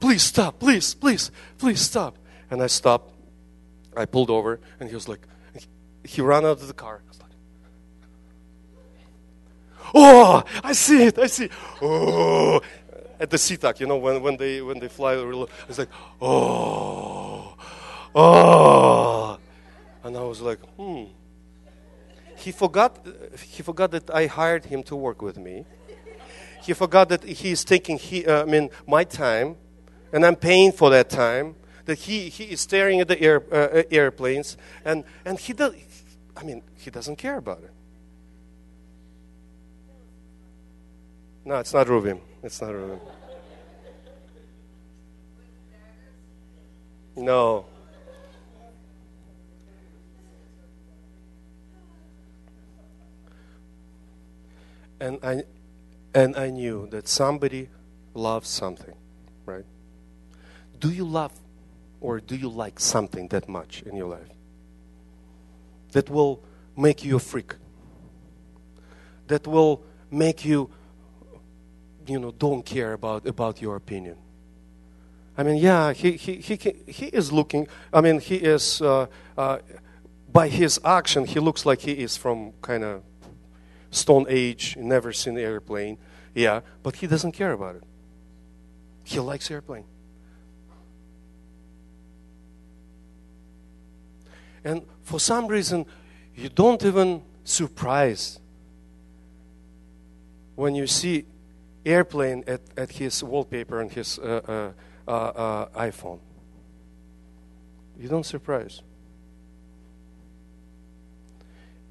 [0.02, 2.18] please stop, please, please, please stop.
[2.50, 3.14] And I stopped.
[3.96, 5.22] I pulled over and he was like,
[6.04, 7.02] He ran out of the car.
[7.06, 7.32] I was like,
[9.94, 11.50] Oh, I see it, I see.
[11.82, 12.60] Oh,
[13.22, 15.14] at the SeaTac, you know, when, when, they, when they fly,
[15.70, 15.90] it's like,
[16.22, 17.56] Oh,
[18.14, 19.21] oh.
[20.04, 21.06] And I was like, hmm.
[22.36, 23.06] He forgot,
[23.40, 25.66] he forgot that I hired him to work with me.
[26.64, 29.58] He forgot that he's taking he, uh, I mean, my time,
[30.12, 31.56] and I'm paying for that time.
[31.86, 35.74] That he, he is staring at the air, uh, uh airplanes, and, and he does,
[36.38, 37.72] I mean, he doesn't care about it.
[41.44, 42.22] No, it's not Rubin.
[42.44, 43.00] It's not Rubin.
[47.16, 47.66] No.
[55.02, 55.44] And I,
[56.14, 57.70] and I knew that somebody
[58.14, 58.94] loves something,
[59.46, 59.66] right?
[60.80, 61.34] Do you love
[62.00, 64.30] or do you like something that much in your life
[65.92, 66.42] that will
[66.78, 67.56] make you a freak?
[69.28, 70.70] That will make you,
[72.06, 74.18] you know, don't care about, about your opinion.
[75.38, 79.60] I mean, yeah, he, he, he, he is looking, I mean, he is, uh, uh,
[80.32, 83.04] by his action, he looks like he is from kind of
[83.91, 85.97] Stone Age, never seen an airplane.
[86.34, 87.84] Yeah, but he doesn't care about it.
[89.04, 89.84] He likes airplane.
[94.63, 95.86] And for some reason,
[96.36, 98.39] you don't even surprise
[100.56, 101.25] when you see
[101.86, 104.71] airplane at, at his wallpaper and his uh,
[105.08, 106.19] uh, uh, uh iPhone.
[107.97, 108.82] You don't surprise.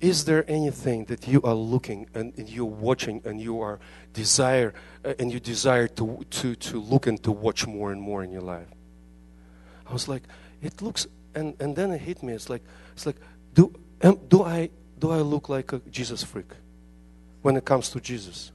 [0.00, 3.78] Is there anything that you are looking and, and you're watching and you are
[4.12, 4.72] desire
[5.04, 8.32] uh, and you desire to, to, to look and to watch more and more in
[8.32, 8.68] your life?
[9.86, 10.22] I was like,
[10.62, 12.32] it looks, and, and then it hit me.
[12.32, 13.16] It's like, it's like,
[13.54, 13.74] do,
[14.28, 16.50] do I do I look like a Jesus freak
[17.42, 18.52] when it comes to Jesus?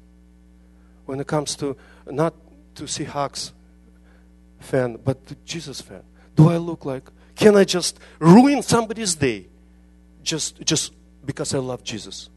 [1.06, 2.34] When it comes to not
[2.76, 3.52] to Seahawks
[4.60, 6.04] fan, but to Jesus fan,
[6.36, 7.10] do I look like?
[7.36, 9.48] Can I just ruin somebody's day?
[10.24, 10.94] Just just
[11.26, 12.30] because I love Jesus?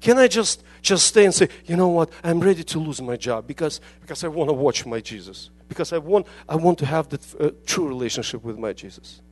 [0.00, 3.16] Can I just, just stay and say, you know what, I'm ready to lose my
[3.16, 5.50] job because, because I want to watch my Jesus?
[5.68, 9.22] Because I want, I want to have that uh, true relationship with my Jesus.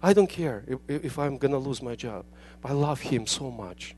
[0.00, 2.26] I don't care if, if I'm to lose my job.
[2.64, 3.96] I love Him so much.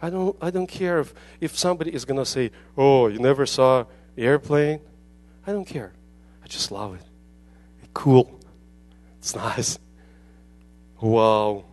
[0.00, 3.84] I don't, I don't care if, if somebody is to say, oh, you never saw
[4.16, 4.80] airplane.
[5.46, 5.92] I don't care.
[6.42, 7.04] I just love it.
[7.82, 8.40] It's cool.
[9.18, 9.78] It's nice.
[11.00, 11.64] Wow.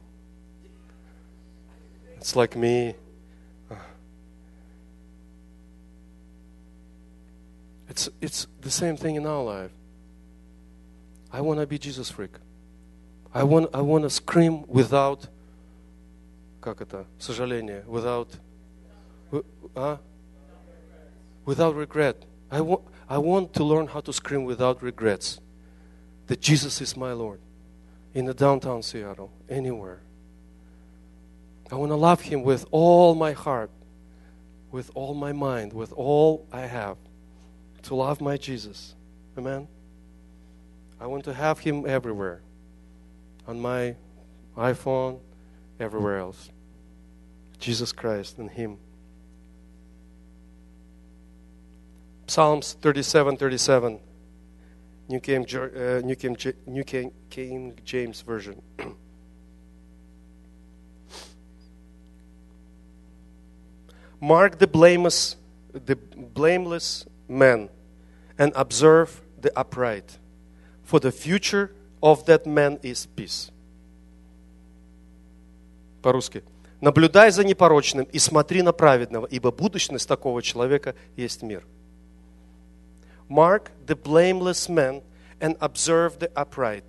[2.18, 2.94] It's like me.
[7.88, 9.70] It's, it's the same thing in our life.
[11.30, 12.32] I want to be Jesus freak.
[13.32, 15.28] I want, I want to scream without,
[16.60, 18.28] как это, сожаление, without,
[19.76, 19.96] uh,
[21.44, 22.24] without regret.
[22.50, 25.40] I want, I want to learn how to scream without regrets
[26.26, 27.40] that Jesus is my Lord
[28.14, 30.00] in the downtown Seattle, anywhere.
[31.71, 33.69] I want to love Him with all my heart,
[34.71, 36.97] with all my mind, with all I have.
[37.83, 38.95] To love my Jesus.
[39.37, 39.67] Amen.
[40.99, 42.41] I want to have Him everywhere
[43.47, 43.95] on my
[44.57, 45.19] iPhone,
[45.79, 46.49] everywhere else.
[47.59, 48.77] Jesus Christ and Him.
[52.27, 53.99] Psalms 37 37,
[55.07, 58.61] New King, uh, New King, New King, King James Version.
[64.20, 65.36] Mark the blameless
[65.74, 67.68] the blameless man
[68.38, 70.18] and observe the upright,
[70.82, 71.72] for the future
[72.02, 73.50] of that man is peace.
[76.02, 76.42] По-русски.
[76.80, 81.64] Наблюдай за непорочным и смотри на праведного, ибо будущность такого человека есть мир.
[83.28, 85.02] Mark the blameless man
[85.40, 86.84] and observe the upright,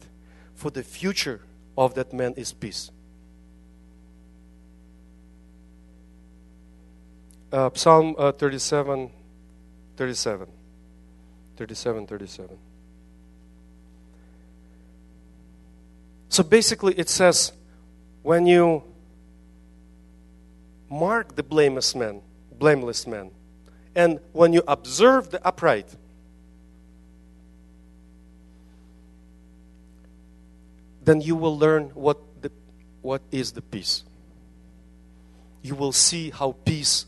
[0.53, 1.39] for the future
[1.77, 2.91] of that man is peace.
[7.52, 9.10] Uh, Psalm uh, 37,
[9.96, 10.46] 37.
[11.56, 12.58] 37, 37.
[16.28, 17.52] So basically, it says
[18.22, 18.84] when you
[20.88, 22.22] mark the blameless man,
[22.52, 23.32] blameless man,
[23.96, 25.88] and when you observe the upright,
[31.02, 32.52] then you will learn what the
[33.02, 34.04] what is the peace.
[35.62, 37.06] You will see how peace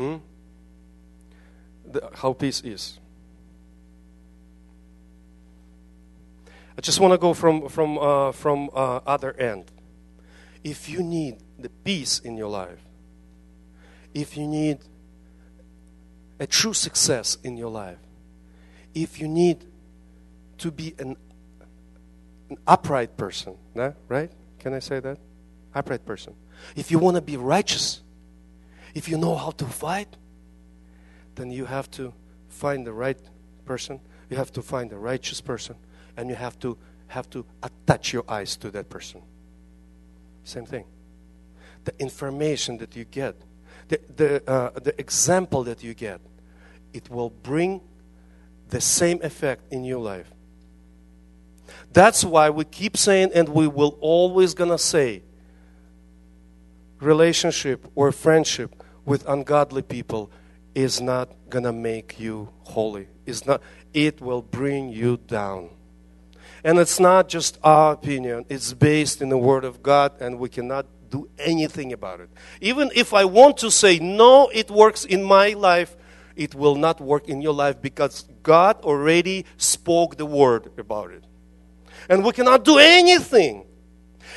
[0.00, 0.16] hmm?
[1.92, 2.98] the, how peace is.
[6.78, 9.70] I just want to go from from uh, from uh, other end.
[10.64, 12.80] If you need the peace in your life,
[14.14, 14.78] if you need
[16.38, 17.98] a true success in your life,
[18.94, 19.64] if you need
[20.58, 21.16] to be an,
[22.48, 23.92] an upright person, nah?
[24.08, 24.30] right?
[24.58, 25.18] Can I say that?
[25.74, 26.34] Upright person.
[26.76, 28.02] If you want to be righteous,
[28.94, 30.16] if you know how to fight,
[31.34, 32.12] then you have to
[32.48, 33.18] find the right
[33.64, 34.00] person.
[34.28, 35.76] You have to find the righteous person
[36.16, 36.76] and you have to
[37.08, 39.22] have to attach your eyes to that person.
[40.44, 40.84] Same thing.
[41.84, 43.36] The information that you get,
[43.88, 46.20] the, the, uh, the example that you get,
[46.92, 47.80] it will bring
[48.68, 50.30] the same effect in your life.
[51.92, 55.22] That's why we keep saying, and we will always gonna say,
[57.00, 58.79] relationship or friendship
[59.10, 60.30] with ungodly people
[60.72, 63.08] is not gonna make you holy.
[63.26, 63.60] Is not.
[63.92, 65.70] It will bring you down.
[66.62, 70.48] And it's not just our opinion, it's based in the Word of God, and we
[70.48, 72.30] cannot do anything about it.
[72.60, 75.96] Even if I want to say, no, it works in my life,
[76.36, 81.24] it will not work in your life because God already spoke the Word about it.
[82.08, 83.64] And we cannot do anything.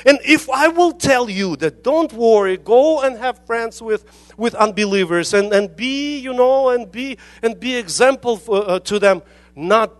[0.06, 4.04] And if I will tell you that don't worry, go and have friends with,
[4.36, 8.98] with unbelievers and, and be, you know, and be and be example for, uh, to
[8.98, 9.22] them,
[9.54, 9.92] not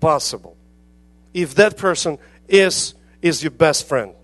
[0.00, 0.56] possible
[1.34, 4.14] if that person is, is your best friend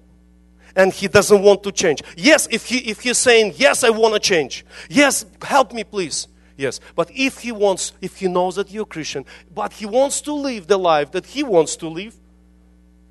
[0.76, 2.03] and he doesn't want to change.
[2.16, 4.64] Yes, if, he, if he's saying, Yes, I want to change.
[4.89, 6.28] Yes, help me, please.
[6.57, 9.24] Yes, but if he wants, if he knows that you're Christian,
[9.55, 12.14] but he wants to live the life that he wants to live,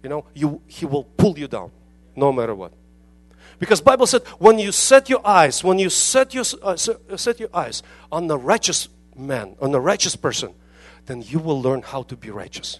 [0.05, 1.71] you know, you, he will pull you down
[2.15, 2.71] no matter what.
[3.57, 7.49] Because Bible said, when you set your eyes, when you set your, uh, set your
[7.51, 7.81] eyes
[8.11, 10.53] on the righteous man, on the righteous person,
[11.07, 12.79] then you will learn how to be righteous.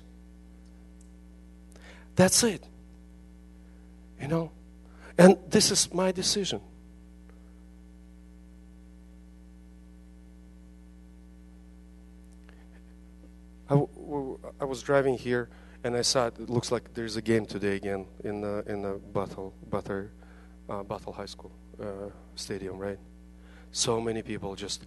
[2.16, 2.64] That's it.
[4.22, 4.52] You know?
[5.18, 6.62] And this is my decision.
[13.68, 13.84] I,
[14.62, 15.50] I was driving here
[15.86, 18.82] and I saw it, it looks like there's a game today again in the in
[18.82, 20.10] the Bethel Bethel,
[20.70, 23.00] uh, High School uh, stadium, right?
[23.72, 24.86] So many people just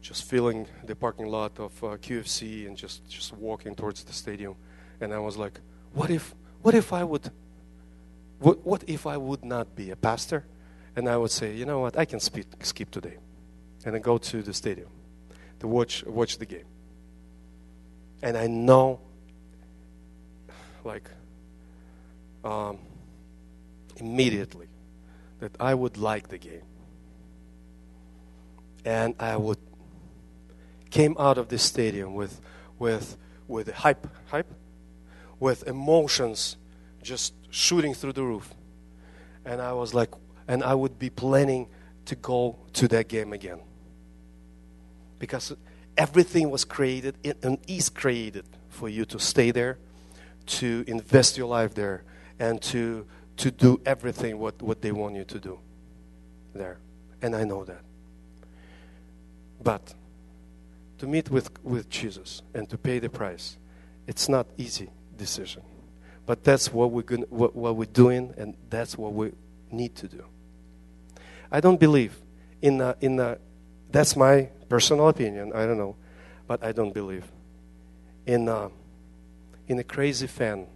[0.00, 4.54] just filling the parking lot of uh, QFC and just just walking towards the stadium,
[5.00, 5.60] and I was like,
[5.92, 7.30] what if what if I would,
[8.38, 10.44] what, what if I would not be a pastor?
[10.94, 13.16] And I would say, you know what, I can speak, skip today.
[13.84, 14.88] And then go to the stadium
[15.58, 16.66] to watch, watch the game.
[18.22, 19.00] And I know,
[20.84, 21.08] like,
[22.44, 22.78] um,
[23.96, 24.68] immediately
[25.40, 26.62] that I would like the game.
[28.84, 29.58] And I would
[30.90, 32.40] came out of this stadium with
[32.78, 33.16] with
[33.48, 34.52] with hype hype
[35.40, 36.56] with emotions
[37.02, 38.54] just shooting through the roof.
[39.44, 40.10] And I was like,
[40.46, 41.68] and I would be planning
[42.04, 43.60] to go to that game again.
[45.18, 45.52] Because
[45.96, 49.78] everything was created and is created for you to stay there,
[50.46, 52.04] to invest your life there,
[52.38, 55.58] and to, to do everything what, what they want you to do
[56.54, 56.78] there.
[57.20, 57.82] And I know that.
[59.62, 59.94] But
[60.98, 63.56] to meet with, with Jesus and to pay the price,
[64.06, 65.62] it's not easy decision.
[66.26, 69.32] But that's what we're, going what, what we're doing, and that's what we
[69.70, 70.24] need to do.
[71.50, 72.16] I don't believe
[72.60, 73.38] in a, in a,
[73.90, 75.96] that's my personal opinion, I don't know,
[76.46, 77.24] but I don't believe
[78.26, 78.70] in a,
[79.72, 80.66] in a crazy fan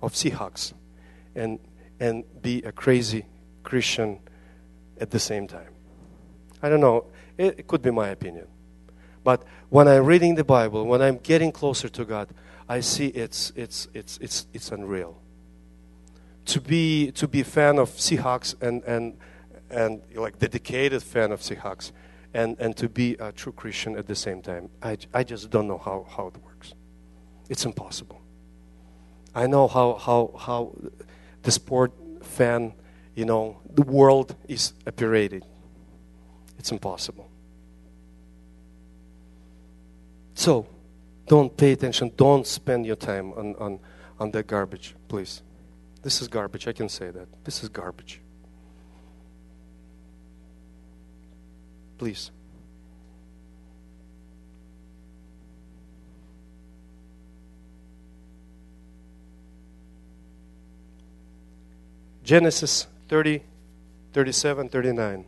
[0.00, 0.72] of Seahawks
[1.34, 1.58] and,
[1.98, 3.26] and be a crazy
[3.64, 4.20] Christian
[5.00, 5.72] at the same time.
[6.62, 7.06] I don't know.
[7.36, 8.46] It, it could be my opinion.
[9.24, 12.28] But when I'm reading the Bible, when I'm getting closer to God,
[12.68, 15.20] I see it's, it's, it's, it's, it's unreal.
[16.46, 19.18] To be, to be a fan of Seahawks and, and,
[19.70, 21.90] and like dedicated fan of Seahawks
[22.32, 25.66] and, and to be a true Christian at the same time, I, I just don't
[25.66, 26.49] know how, how it works.
[27.50, 28.22] It's impossible.
[29.34, 30.76] I know how, how, how
[31.42, 31.92] the sport
[32.22, 32.72] fan,
[33.16, 35.44] you know, the world is operated.
[36.58, 37.28] It's impossible.
[40.34, 40.68] So,
[41.26, 42.12] don't pay attention.
[42.16, 43.80] Don't spend your time on, on,
[44.20, 45.42] on that garbage, please.
[46.02, 46.68] This is garbage.
[46.68, 47.26] I can say that.
[47.44, 48.20] This is garbage.
[51.98, 52.30] Please.
[62.30, 63.42] Genesis 30,
[64.12, 65.24] 37, 39.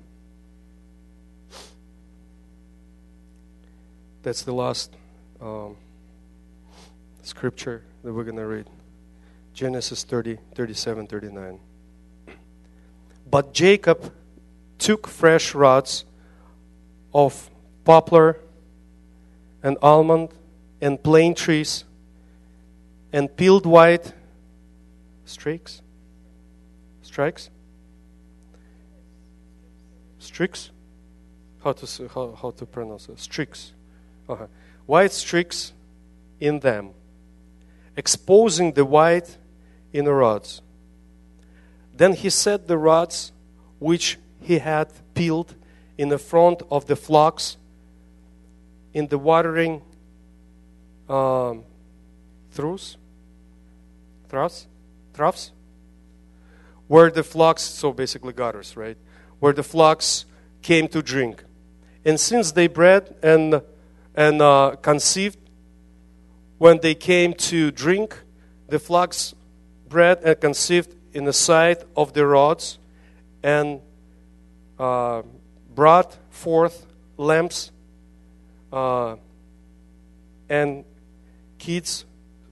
[4.23, 4.95] That's the last
[5.41, 5.75] um,
[7.25, 8.71] scripture that we're going to read.
[9.53, 11.59] Genesis 30, 37, 39.
[13.29, 14.13] But Jacob
[14.79, 16.05] took fresh rods
[17.13, 17.51] of
[17.85, 18.37] poplar
[19.61, 20.29] and almond
[20.81, 21.83] and plane trees
[23.13, 24.13] and peeled white
[25.25, 25.83] streaks
[27.13, 27.51] strikes?
[30.19, 30.71] Strix
[31.63, 33.19] how to how, how to pronounce it?
[33.21, 33.73] Strix
[34.27, 34.47] uh-huh.
[34.87, 35.75] white streaks
[36.41, 36.95] in them
[37.99, 39.37] exposing the white
[39.93, 40.63] in the rods.
[41.95, 43.33] Then he set the rods
[43.79, 45.55] which he had peeled
[45.99, 47.59] in the front of the flocks
[48.95, 49.83] in the watering
[51.11, 51.65] um,
[52.55, 52.97] troughs?
[54.31, 54.67] Troughs?
[55.13, 55.53] Troughs
[56.93, 58.99] where the flocks, so basically gutters, right?
[59.41, 60.27] Where the flocks
[60.61, 61.43] came to drink.
[62.05, 63.63] And since they bred and,
[64.15, 65.39] and uh, conceived,
[66.59, 68.19] when they came to drink,
[68.69, 69.35] the flocks
[69.89, 72.79] bred and conceived in the sight of the rods
[73.43, 73.81] and
[74.79, 75.23] uh,
[75.75, 76.85] brought forth
[77.17, 77.73] lambs
[78.71, 79.17] uh,
[80.51, 80.85] and
[81.57, 82.05] kids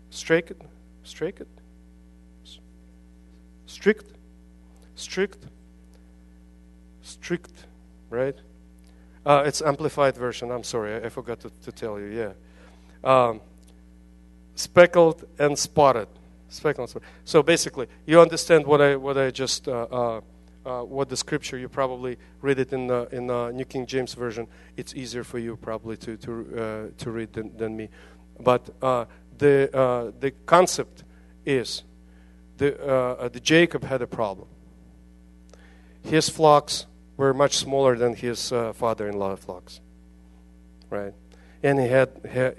[0.08, 0.62] strict,
[1.04, 1.42] strict,
[3.66, 4.16] strict
[5.00, 5.46] strict,
[7.02, 7.66] strict,
[8.10, 8.36] right?
[9.24, 10.50] Uh, it's amplified version.
[10.50, 12.06] I'm sorry, I, forgot to, to, tell you.
[12.06, 12.32] Yeah,
[13.04, 13.40] um,
[14.54, 16.08] speckled and spotted.
[16.48, 16.84] Speckled.
[16.84, 17.08] And spotted.
[17.24, 20.20] So basically, you understand what I what I just uh, uh,
[20.64, 21.58] uh what the scripture.
[21.58, 24.46] You probably read it in the in the New King James version.
[24.76, 27.90] It's easier for you probably to to uh, to read than, than me.
[28.38, 29.04] But uh,
[29.36, 31.04] the the concept
[31.44, 31.82] is
[32.56, 34.48] the the Jacob had a problem
[36.02, 36.86] his flocks
[37.16, 39.80] were much smaller than his uh, father-in-law flocks,
[40.88, 41.12] right?
[41.62, 42.08] And he had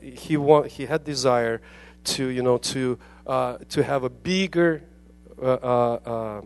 [0.01, 1.61] he want, he had desire
[2.03, 4.83] to you know to uh, to have a bigger
[5.41, 6.41] uh, uh, uh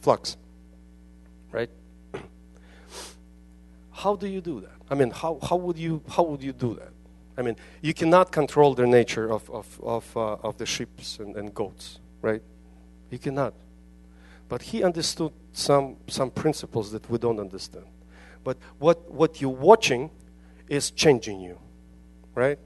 [0.00, 0.36] flocks,
[1.52, 1.70] right?
[3.90, 4.76] How do you do that?
[4.88, 6.92] I mean, how, how would you how would you do that?
[7.36, 10.88] I mean, you cannot control the nature of of of, uh, of the sheep
[11.18, 12.42] and, and goats, right?
[13.10, 13.54] You cannot.
[14.48, 17.86] But he understood some, some principles that we don't understand.
[18.44, 20.10] But what, what you're watching
[20.68, 21.58] is changing you,
[22.34, 22.58] right?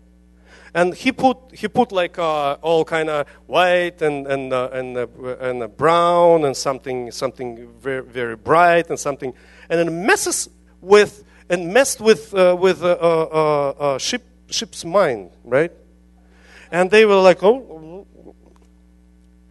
[0.74, 4.96] And he put, he put like uh, all kind of white and, and, uh, and,
[4.96, 5.06] uh,
[5.40, 9.32] and uh, brown and something, something very, very bright and something,
[9.68, 10.48] and then messes
[10.80, 15.72] with, and messed with, uh, with uh, ship, ship's mind, right?
[16.70, 18.06] And they were like, oh,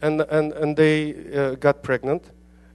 [0.01, 2.31] and, and, and they got pregnant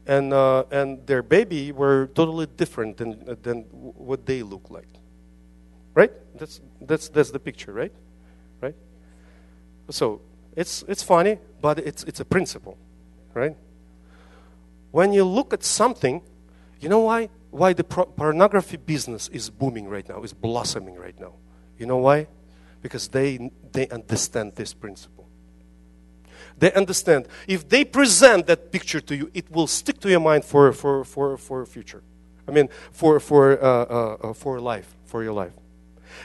[0.06, 4.88] and, uh, and their baby were totally different than, than what they look like.
[5.94, 6.12] Right?
[6.36, 7.92] That's, that's, that's the picture, right?
[8.60, 8.74] Right?
[9.90, 10.20] So
[10.56, 12.76] it's, it's funny, but it's, it's a principle,
[13.32, 13.56] right?
[14.90, 16.22] When you look at something,
[16.80, 17.30] you know why?
[17.50, 21.34] Why the pornography business is booming right now, is blossoming right now.
[21.78, 22.26] You know why?
[22.82, 25.13] Because they, they understand this principle.
[26.58, 27.26] They understand.
[27.48, 31.04] If they present that picture to you, it will stick to your mind for, for,
[31.04, 32.02] for, for future.
[32.46, 35.52] I mean, for, for, uh, uh, uh, for life, for your life.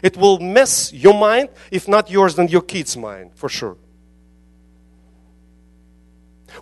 [0.04, 3.78] It will mess your mind, if not yours, then your kid's mind, for sure.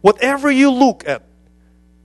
[0.01, 1.23] Whatever you look at,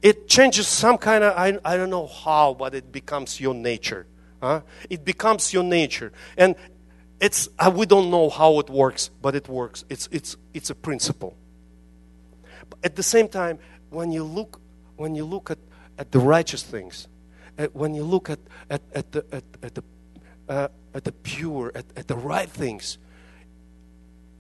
[0.01, 4.07] it changes some kind of, I, I don't know how, but it becomes your nature.
[4.41, 4.63] Huh?
[4.91, 6.13] It becomes your nature.
[6.37, 6.57] And
[7.21, 9.85] it's, uh, we don't know how it works, but it works.
[9.89, 11.37] It's, it's, it's a principle
[12.83, 13.59] at the same time,
[13.91, 14.61] when you look,
[14.97, 15.59] when you look at,
[15.99, 17.09] at the righteous things,
[17.59, 18.39] at, when you look at,
[18.71, 19.83] at, at, the, at, at, the,
[20.49, 22.99] uh, at the pure, at, at the right things,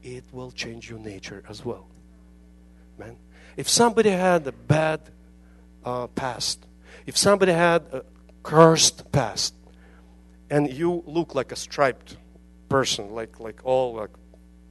[0.02, 1.86] it will change your nature as well.
[2.98, 3.16] Man,
[3.56, 5.00] if somebody had a bad
[5.84, 6.66] uh, past,
[7.06, 8.04] if somebody had a
[8.42, 9.54] cursed past,
[10.50, 12.16] and you look like a striped
[12.68, 14.10] person, like like all like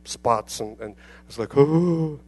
[0.04, 0.96] spots, and, and
[1.28, 2.20] it's like, oh,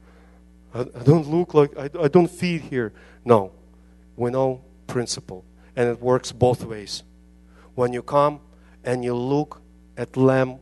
[0.73, 2.93] I, I don't look like I, I don't fit here.
[3.25, 3.51] No,
[4.15, 5.45] we know principle,
[5.75, 7.03] and it works both ways.
[7.75, 8.39] When you come
[8.83, 9.61] and you look
[9.97, 10.59] at Lamb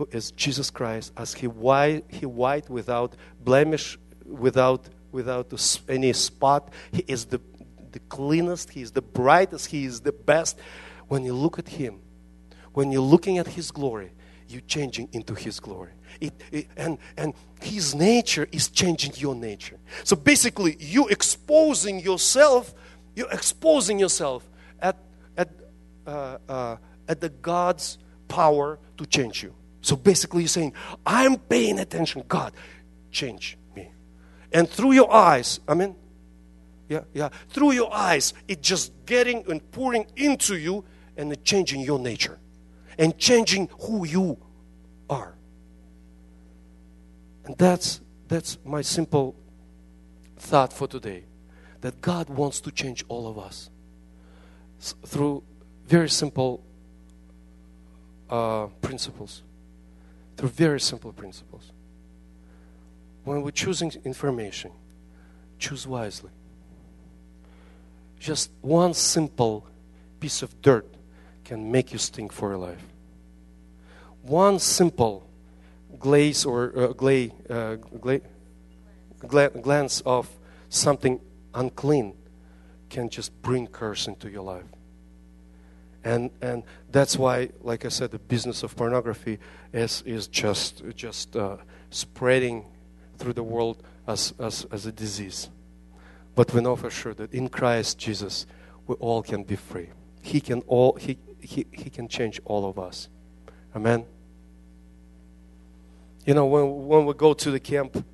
[0.00, 5.52] who is Jesus Christ, as he white, he white without blemish, without without
[5.88, 6.72] any spot.
[6.90, 7.40] He is the
[7.92, 8.70] the cleanest.
[8.70, 9.66] He is the brightest.
[9.66, 10.58] He is the best.
[11.08, 12.00] When you look at him,
[12.72, 14.12] when you're looking at his glory,
[14.48, 15.92] you're changing into his glory.
[16.20, 19.78] It, it, and and his nature is changing your nature.
[20.04, 22.74] So basically, you exposing yourself.
[23.14, 24.48] You're exposing yourself
[24.80, 24.96] at
[25.36, 25.48] at
[26.06, 26.76] uh, uh,
[27.08, 27.98] at the God's
[28.28, 29.54] power to change you.
[29.82, 30.74] So basically, you're saying,
[31.06, 32.24] I'm paying attention.
[32.28, 32.52] God,
[33.10, 33.90] change me.
[34.52, 35.96] And through your eyes, I mean,
[36.88, 40.84] yeah, yeah, through your eyes, it's just getting and pouring into you
[41.16, 42.38] and changing your nature
[42.98, 44.38] and changing who you
[45.08, 45.34] are.
[47.44, 49.34] And that's that's my simple
[50.36, 51.24] thought for today
[51.80, 53.70] that God wants to change all of us
[54.80, 55.42] through
[55.86, 56.62] very simple
[58.28, 59.42] uh, principles
[60.40, 61.70] through very simple principles.
[63.24, 64.70] When we're choosing information,
[65.58, 66.30] choose wisely.
[68.18, 69.66] Just one simple
[70.18, 70.86] piece of dirt
[71.44, 72.82] can make you stink for your life.
[74.22, 75.26] One simple
[76.00, 78.20] glaze or uh, gla- uh, gla-
[79.18, 80.28] gla- glance of
[80.68, 81.20] something
[81.54, 82.14] unclean
[82.88, 84.64] can just bring curse into your life.
[86.02, 89.38] And, and that's why, like I said, the business of pornography
[89.72, 91.58] is, is just, just uh,
[91.90, 92.64] spreading
[93.18, 95.50] through the world as, as, as a disease.
[96.34, 98.46] But we know for sure that in Christ Jesus,
[98.86, 99.90] we all can be free.
[100.22, 103.08] He can, all, he, he, he can change all of us.
[103.76, 104.06] Amen.
[106.24, 108.04] You know, when, when we go to the camp,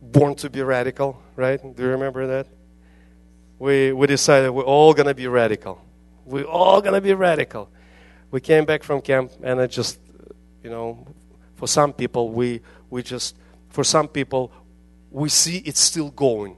[0.00, 1.60] born to be radical, right?
[1.60, 2.46] Do you remember that?
[3.58, 5.82] We, we decided we're all going to be radical
[6.30, 7.68] we're all going to be radical.
[8.30, 9.98] We came back from camp, and it just,
[10.62, 11.06] you know,
[11.56, 13.36] for some people, we, we just,
[13.68, 14.52] for some people,
[15.10, 16.56] we see it's still going.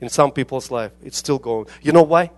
[0.00, 1.66] In some people's life, it's still going.
[1.82, 2.30] You know why?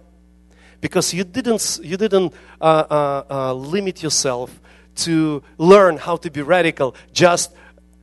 [0.81, 4.59] Because you didn't, you didn't uh, uh, uh, limit yourself
[5.05, 7.53] to learn how to be radical just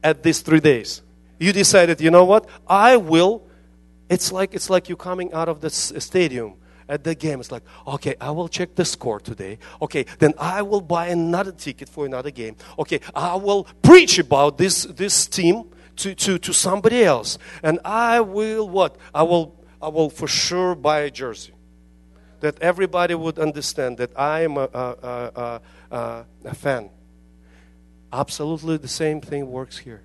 [0.04, 1.02] at these three days.
[1.40, 2.50] You decided, you know what?
[2.68, 3.44] I will.
[4.10, 6.56] It's like it's like you coming out of the stadium
[6.90, 7.40] at the game.
[7.40, 9.60] It's like, okay, I will check the score today.
[9.82, 12.56] Okay, then I will buy another ticket for another game.
[12.80, 15.66] Okay, I will preach about this, this team
[15.98, 17.38] to, to, to somebody else.
[17.64, 18.96] And I will what?
[19.14, 21.54] I will, I will for sure buy a jersey.
[22.40, 25.62] That everybody would understand that I am a, a, a, a,
[25.92, 26.90] Uh, a fan.
[28.12, 30.02] Absolutely the same thing works here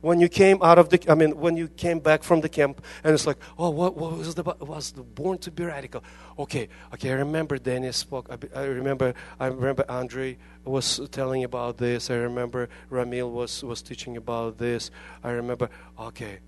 [0.00, 2.82] when you came out of the, I mean, when you came back from the camp,
[3.02, 6.02] and it's like, oh, what, what was the was the born to be radical?
[6.38, 8.28] Okay, okay, I remember Dennis spoke.
[8.30, 12.10] I, I remember, I remember Andre was telling about this.
[12.10, 14.90] I remember Ramil was was teaching about this.
[15.22, 16.38] I remember, okay,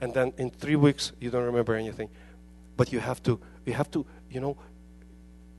[0.00, 2.08] and then in three weeks you don't remember anything,
[2.76, 4.56] but you have to, you have to, you know,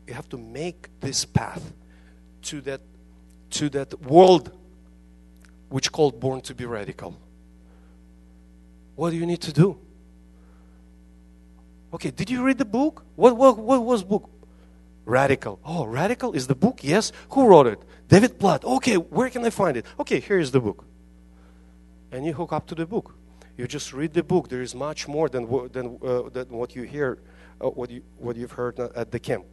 [0.08, 1.74] you have to make this path
[2.44, 2.82] to that,
[3.52, 4.52] to that world
[5.70, 7.18] which called born to be radical.
[8.96, 9.78] What do you need to do?
[11.94, 13.04] Okay, did you read the book?
[13.16, 14.30] What, what, what was book?
[15.06, 15.60] Radical.
[15.66, 16.80] Oh, Radical is the book?
[16.84, 17.12] Yes.
[17.32, 17.82] Who wrote it?
[18.08, 18.64] David Platt.
[18.64, 19.86] Okay, where can I find it?
[20.00, 20.86] Okay, here is the book.
[22.12, 23.16] And you hook up to the book.
[23.58, 24.50] You just read the book.
[24.50, 27.20] There is much more than, than, uh, than what you hear,
[27.60, 29.46] uh, what, you, what you've heard at the camp.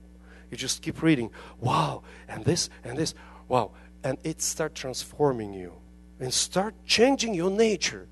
[0.50, 1.30] You just keep reading.
[1.60, 3.14] Wow, and this, and this.
[3.48, 3.72] Wow.
[4.04, 5.72] And it start transforming you
[6.20, 8.08] and start changing your nature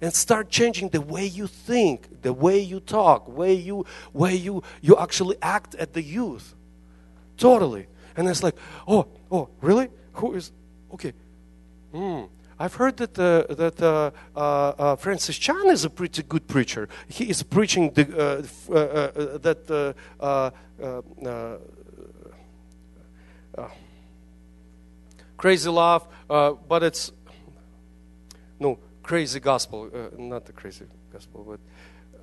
[0.00, 4.62] and start changing the way you think the way you talk way you way you
[4.82, 6.54] you actually act at the youth
[7.36, 8.56] totally and it's like
[8.86, 10.52] oh oh really who is
[10.92, 11.12] okay
[11.92, 12.24] hmm
[12.58, 16.88] I've heard that uh, that uh, uh, uh Francis Chan is a pretty good preacher.
[17.08, 19.94] He is preaching the, uh, uh, that
[25.36, 27.12] crazy love, but it's
[28.58, 31.60] no crazy gospel, uh, not the crazy gospel, but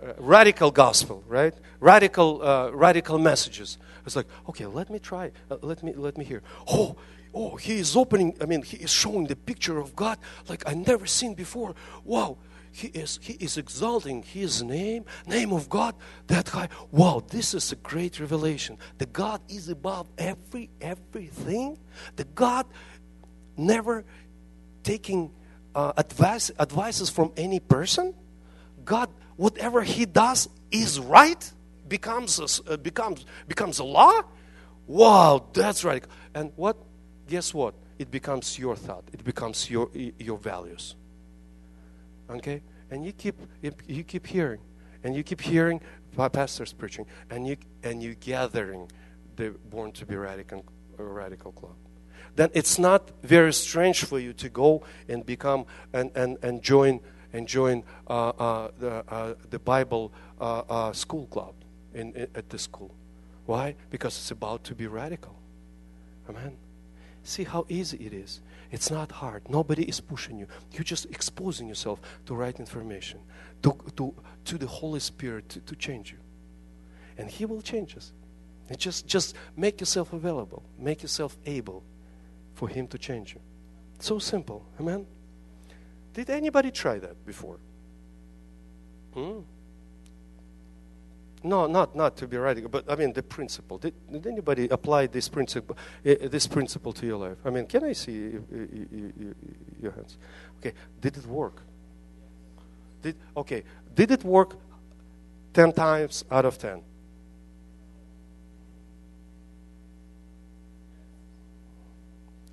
[0.03, 1.53] uh, radical gospel, right?
[1.79, 3.77] Radical, uh, radical messages.
[4.05, 5.31] It's like, okay, let me try.
[5.49, 6.41] Uh, let me, let me hear.
[6.67, 6.97] Oh,
[7.33, 8.35] oh, he is opening.
[8.41, 10.17] I mean, he is showing the picture of God
[10.47, 11.75] like I never seen before.
[12.03, 12.37] Wow,
[12.75, 15.93] he is, he is exalting His name, name of God
[16.25, 16.69] that high.
[16.89, 18.79] Wow, this is a great revelation.
[18.97, 21.77] The God is above every everything.
[22.15, 22.65] The God
[23.55, 24.03] never
[24.81, 25.31] taking
[25.75, 28.15] uh, advice advices from any person.
[28.83, 31.53] God, whatever He does is right.
[31.87, 34.21] Becomes a, uh, becomes becomes a law.
[34.87, 36.03] Wow, that's right.
[36.33, 36.77] And what?
[37.27, 37.73] Guess what?
[37.99, 39.03] It becomes your thought.
[39.13, 40.95] It becomes your your values.
[42.29, 42.61] Okay?
[42.89, 44.59] And you keep you keep hearing,
[45.03, 45.81] and you keep hearing
[46.31, 48.89] pastors preaching, and you and you gathering
[49.35, 50.65] the Born to Be Radical
[50.97, 51.75] Radical Club.
[52.35, 56.99] Then it's not very strange for you to go and become and and, and join
[57.31, 61.53] and join uh, uh, the uh, the Bible uh, uh, school club
[61.93, 62.93] in, in at the school.
[63.45, 63.75] Why?
[63.89, 65.35] Because it's about to be radical.
[66.29, 66.57] Amen.
[67.23, 68.41] See how easy it is.
[68.71, 69.49] It's not hard.
[69.49, 70.47] Nobody is pushing you.
[70.71, 73.19] You're just exposing yourself to right information,
[73.61, 74.13] to, to,
[74.45, 76.17] to the Holy Spirit to, to change you.
[77.17, 78.11] And He will change us.
[78.69, 81.83] And just, just make yourself available, make yourself able
[82.55, 83.41] for Him to change you.
[83.99, 84.65] So simple.
[84.79, 85.05] Amen?
[86.13, 87.57] Did anybody try that before?
[89.13, 89.39] Hmm?
[91.43, 93.77] No, not not to be radical, but I mean the principle.
[93.77, 97.37] Did, did anybody apply this principle uh, eh, this principle to your life?
[97.43, 99.33] I mean, can I see eh, eh,
[99.81, 100.17] your hands?
[100.59, 100.71] Okay,
[101.01, 101.61] did it work?
[103.01, 103.63] Did okay?
[103.93, 104.55] Did it work
[105.53, 106.81] ten times out of ten?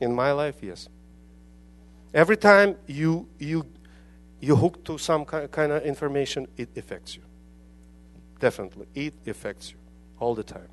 [0.01, 0.89] In my life, yes.
[2.13, 3.65] Every time you you
[4.41, 7.23] you hook to some kind of information, it affects you.
[8.41, 8.87] Definitely.
[8.95, 9.77] It affects you
[10.19, 10.71] all the time.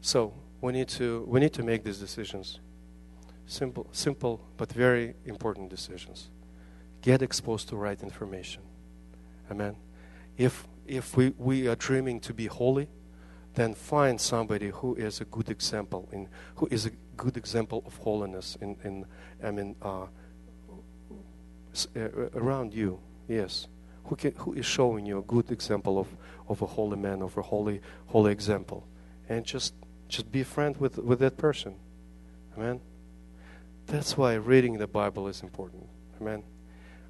[0.00, 2.60] So we need to we need to make these decisions.
[3.46, 6.30] Simple simple but very important decisions.
[7.02, 8.62] Get exposed to right information.
[9.50, 9.76] Amen.
[10.38, 12.88] If if we, we are dreaming to be holy,
[13.54, 17.96] then find somebody who is a good example in who is a good example of
[17.98, 19.04] holiness in, in
[19.42, 20.06] I mean uh,
[21.96, 22.00] uh
[22.34, 22.98] around you.
[23.28, 23.68] Yes
[24.04, 26.08] who, can, who is showing you a good example of,
[26.48, 28.86] of a holy man, of a holy, holy example.
[29.28, 29.74] And just,
[30.08, 31.74] just be friend with, with that person.
[32.56, 32.80] Amen.
[33.86, 35.86] That's why reading the Bible is important.
[36.20, 36.42] Amen.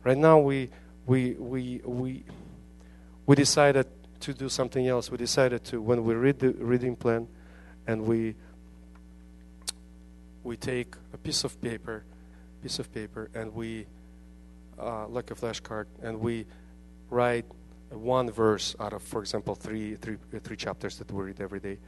[0.02, 0.70] Right now we
[1.06, 2.24] we we we
[3.26, 3.86] we decided
[4.20, 5.10] to do something else.
[5.10, 7.28] We decided to when we read the reading plan
[7.86, 8.34] and we
[10.42, 12.04] we take a piece of paper,
[12.62, 13.86] piece of paper, and we
[14.78, 16.46] uh, like a flashcard, and we
[17.10, 17.46] write
[17.90, 21.78] one verse out of, for example, three, three, three chapters that we read every day,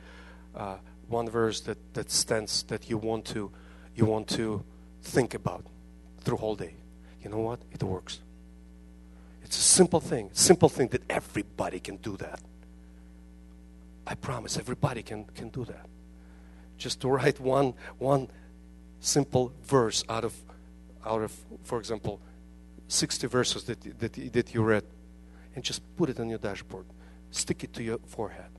[0.55, 0.77] uh,
[1.09, 3.51] one verse that, that stands that you want to
[3.95, 4.63] you want to
[5.03, 5.65] think about
[6.21, 6.75] through whole day.
[7.23, 7.61] You know what?
[7.73, 8.21] It works.
[9.43, 12.41] It's a simple thing, simple thing that everybody can do that.
[14.07, 15.87] I promise everybody can, can do that.
[16.77, 18.29] Just to write one one
[19.01, 20.35] simple verse out of
[21.05, 22.21] out of, for example,
[22.89, 24.85] 60 verses that, that, that you read
[25.56, 26.86] and just put it on your dashboard.
[27.32, 28.52] Stick it to your forehead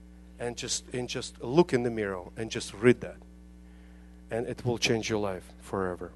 [0.42, 3.16] and just and just look in the mirror and just read that.
[4.30, 6.12] And it will change your life forever.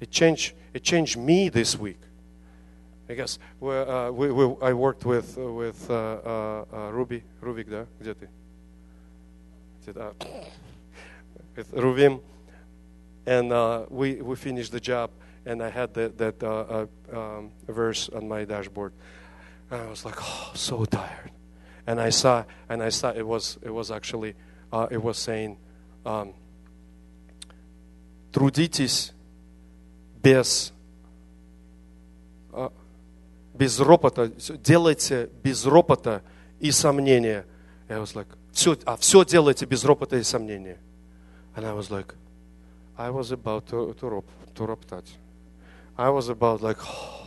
[0.00, 2.00] It changed it changed me this week.
[3.08, 7.68] I guess uh, we, we, I worked with uh, with uh, uh, uh Ruby Rubik,
[7.68, 7.86] да?
[8.00, 8.28] Где ты?
[11.56, 12.20] with Ruvim,
[13.26, 15.10] and uh, we we finished the job,
[15.44, 16.42] and I had that that
[17.12, 18.92] um, verse on my dashboard.
[19.70, 21.30] And I was like, oh, so tired.
[21.86, 24.34] And I saw, and I saw it was, it was actually,
[24.72, 25.56] uh, it was saying,
[26.04, 26.34] um,
[28.32, 29.12] трудитесь
[30.22, 30.72] без,
[32.52, 32.70] uh,
[33.54, 34.28] без ропота,
[34.62, 36.22] делайте без ропота
[36.60, 37.44] и сомнения.
[37.88, 40.78] I was like, все, а все делайте без ропота и сомнения.
[41.54, 42.14] And I was like,
[42.96, 44.24] I was about to, to, rop,
[44.54, 45.16] to роптать.
[45.96, 47.25] I was about like, oh,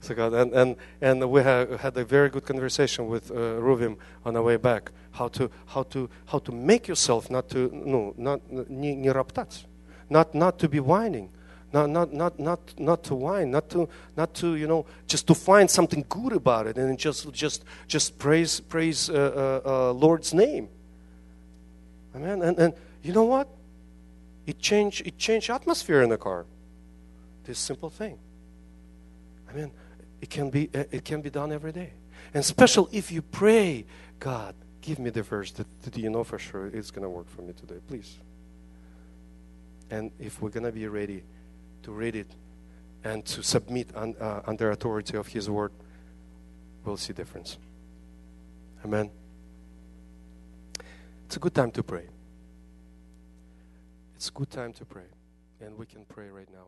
[0.00, 3.96] so God, and, and, and we had, had a very good conversation with uh, Ruvim
[4.24, 4.92] on our way back.
[5.12, 9.64] How to, how to, how to make yourself not to, no, not, не, не роптать,
[10.10, 11.30] not, not to be whining,
[11.72, 15.34] not, not, not, not, not to whine, not to, not to, you know, just to
[15.34, 20.34] find something good about it and just, just, just praise, praise uh, uh, uh, Lord's
[20.34, 20.68] name.
[22.14, 22.42] Amen.
[22.42, 23.48] And, and you know what?
[24.46, 26.44] It changed, it changed atmosphere in the car.
[27.44, 28.18] This simple thing.
[29.50, 29.70] I mean,
[30.21, 31.93] it can be, uh, it can be done every day.
[32.33, 33.85] And special if you pray,
[34.19, 37.29] God, give me the verse that, that you know for sure it's going to work
[37.29, 38.19] for me today, please.
[39.89, 41.23] And if we're going to be ready
[41.83, 42.31] to read it
[43.03, 45.71] and to submit un, uh, under authority of His Word,
[46.85, 47.57] we'll see difference.
[48.85, 49.09] Amen.
[51.25, 52.07] It's a good time to pray.
[54.15, 55.09] It's a good time to pray.
[55.59, 56.67] And we can pray right now.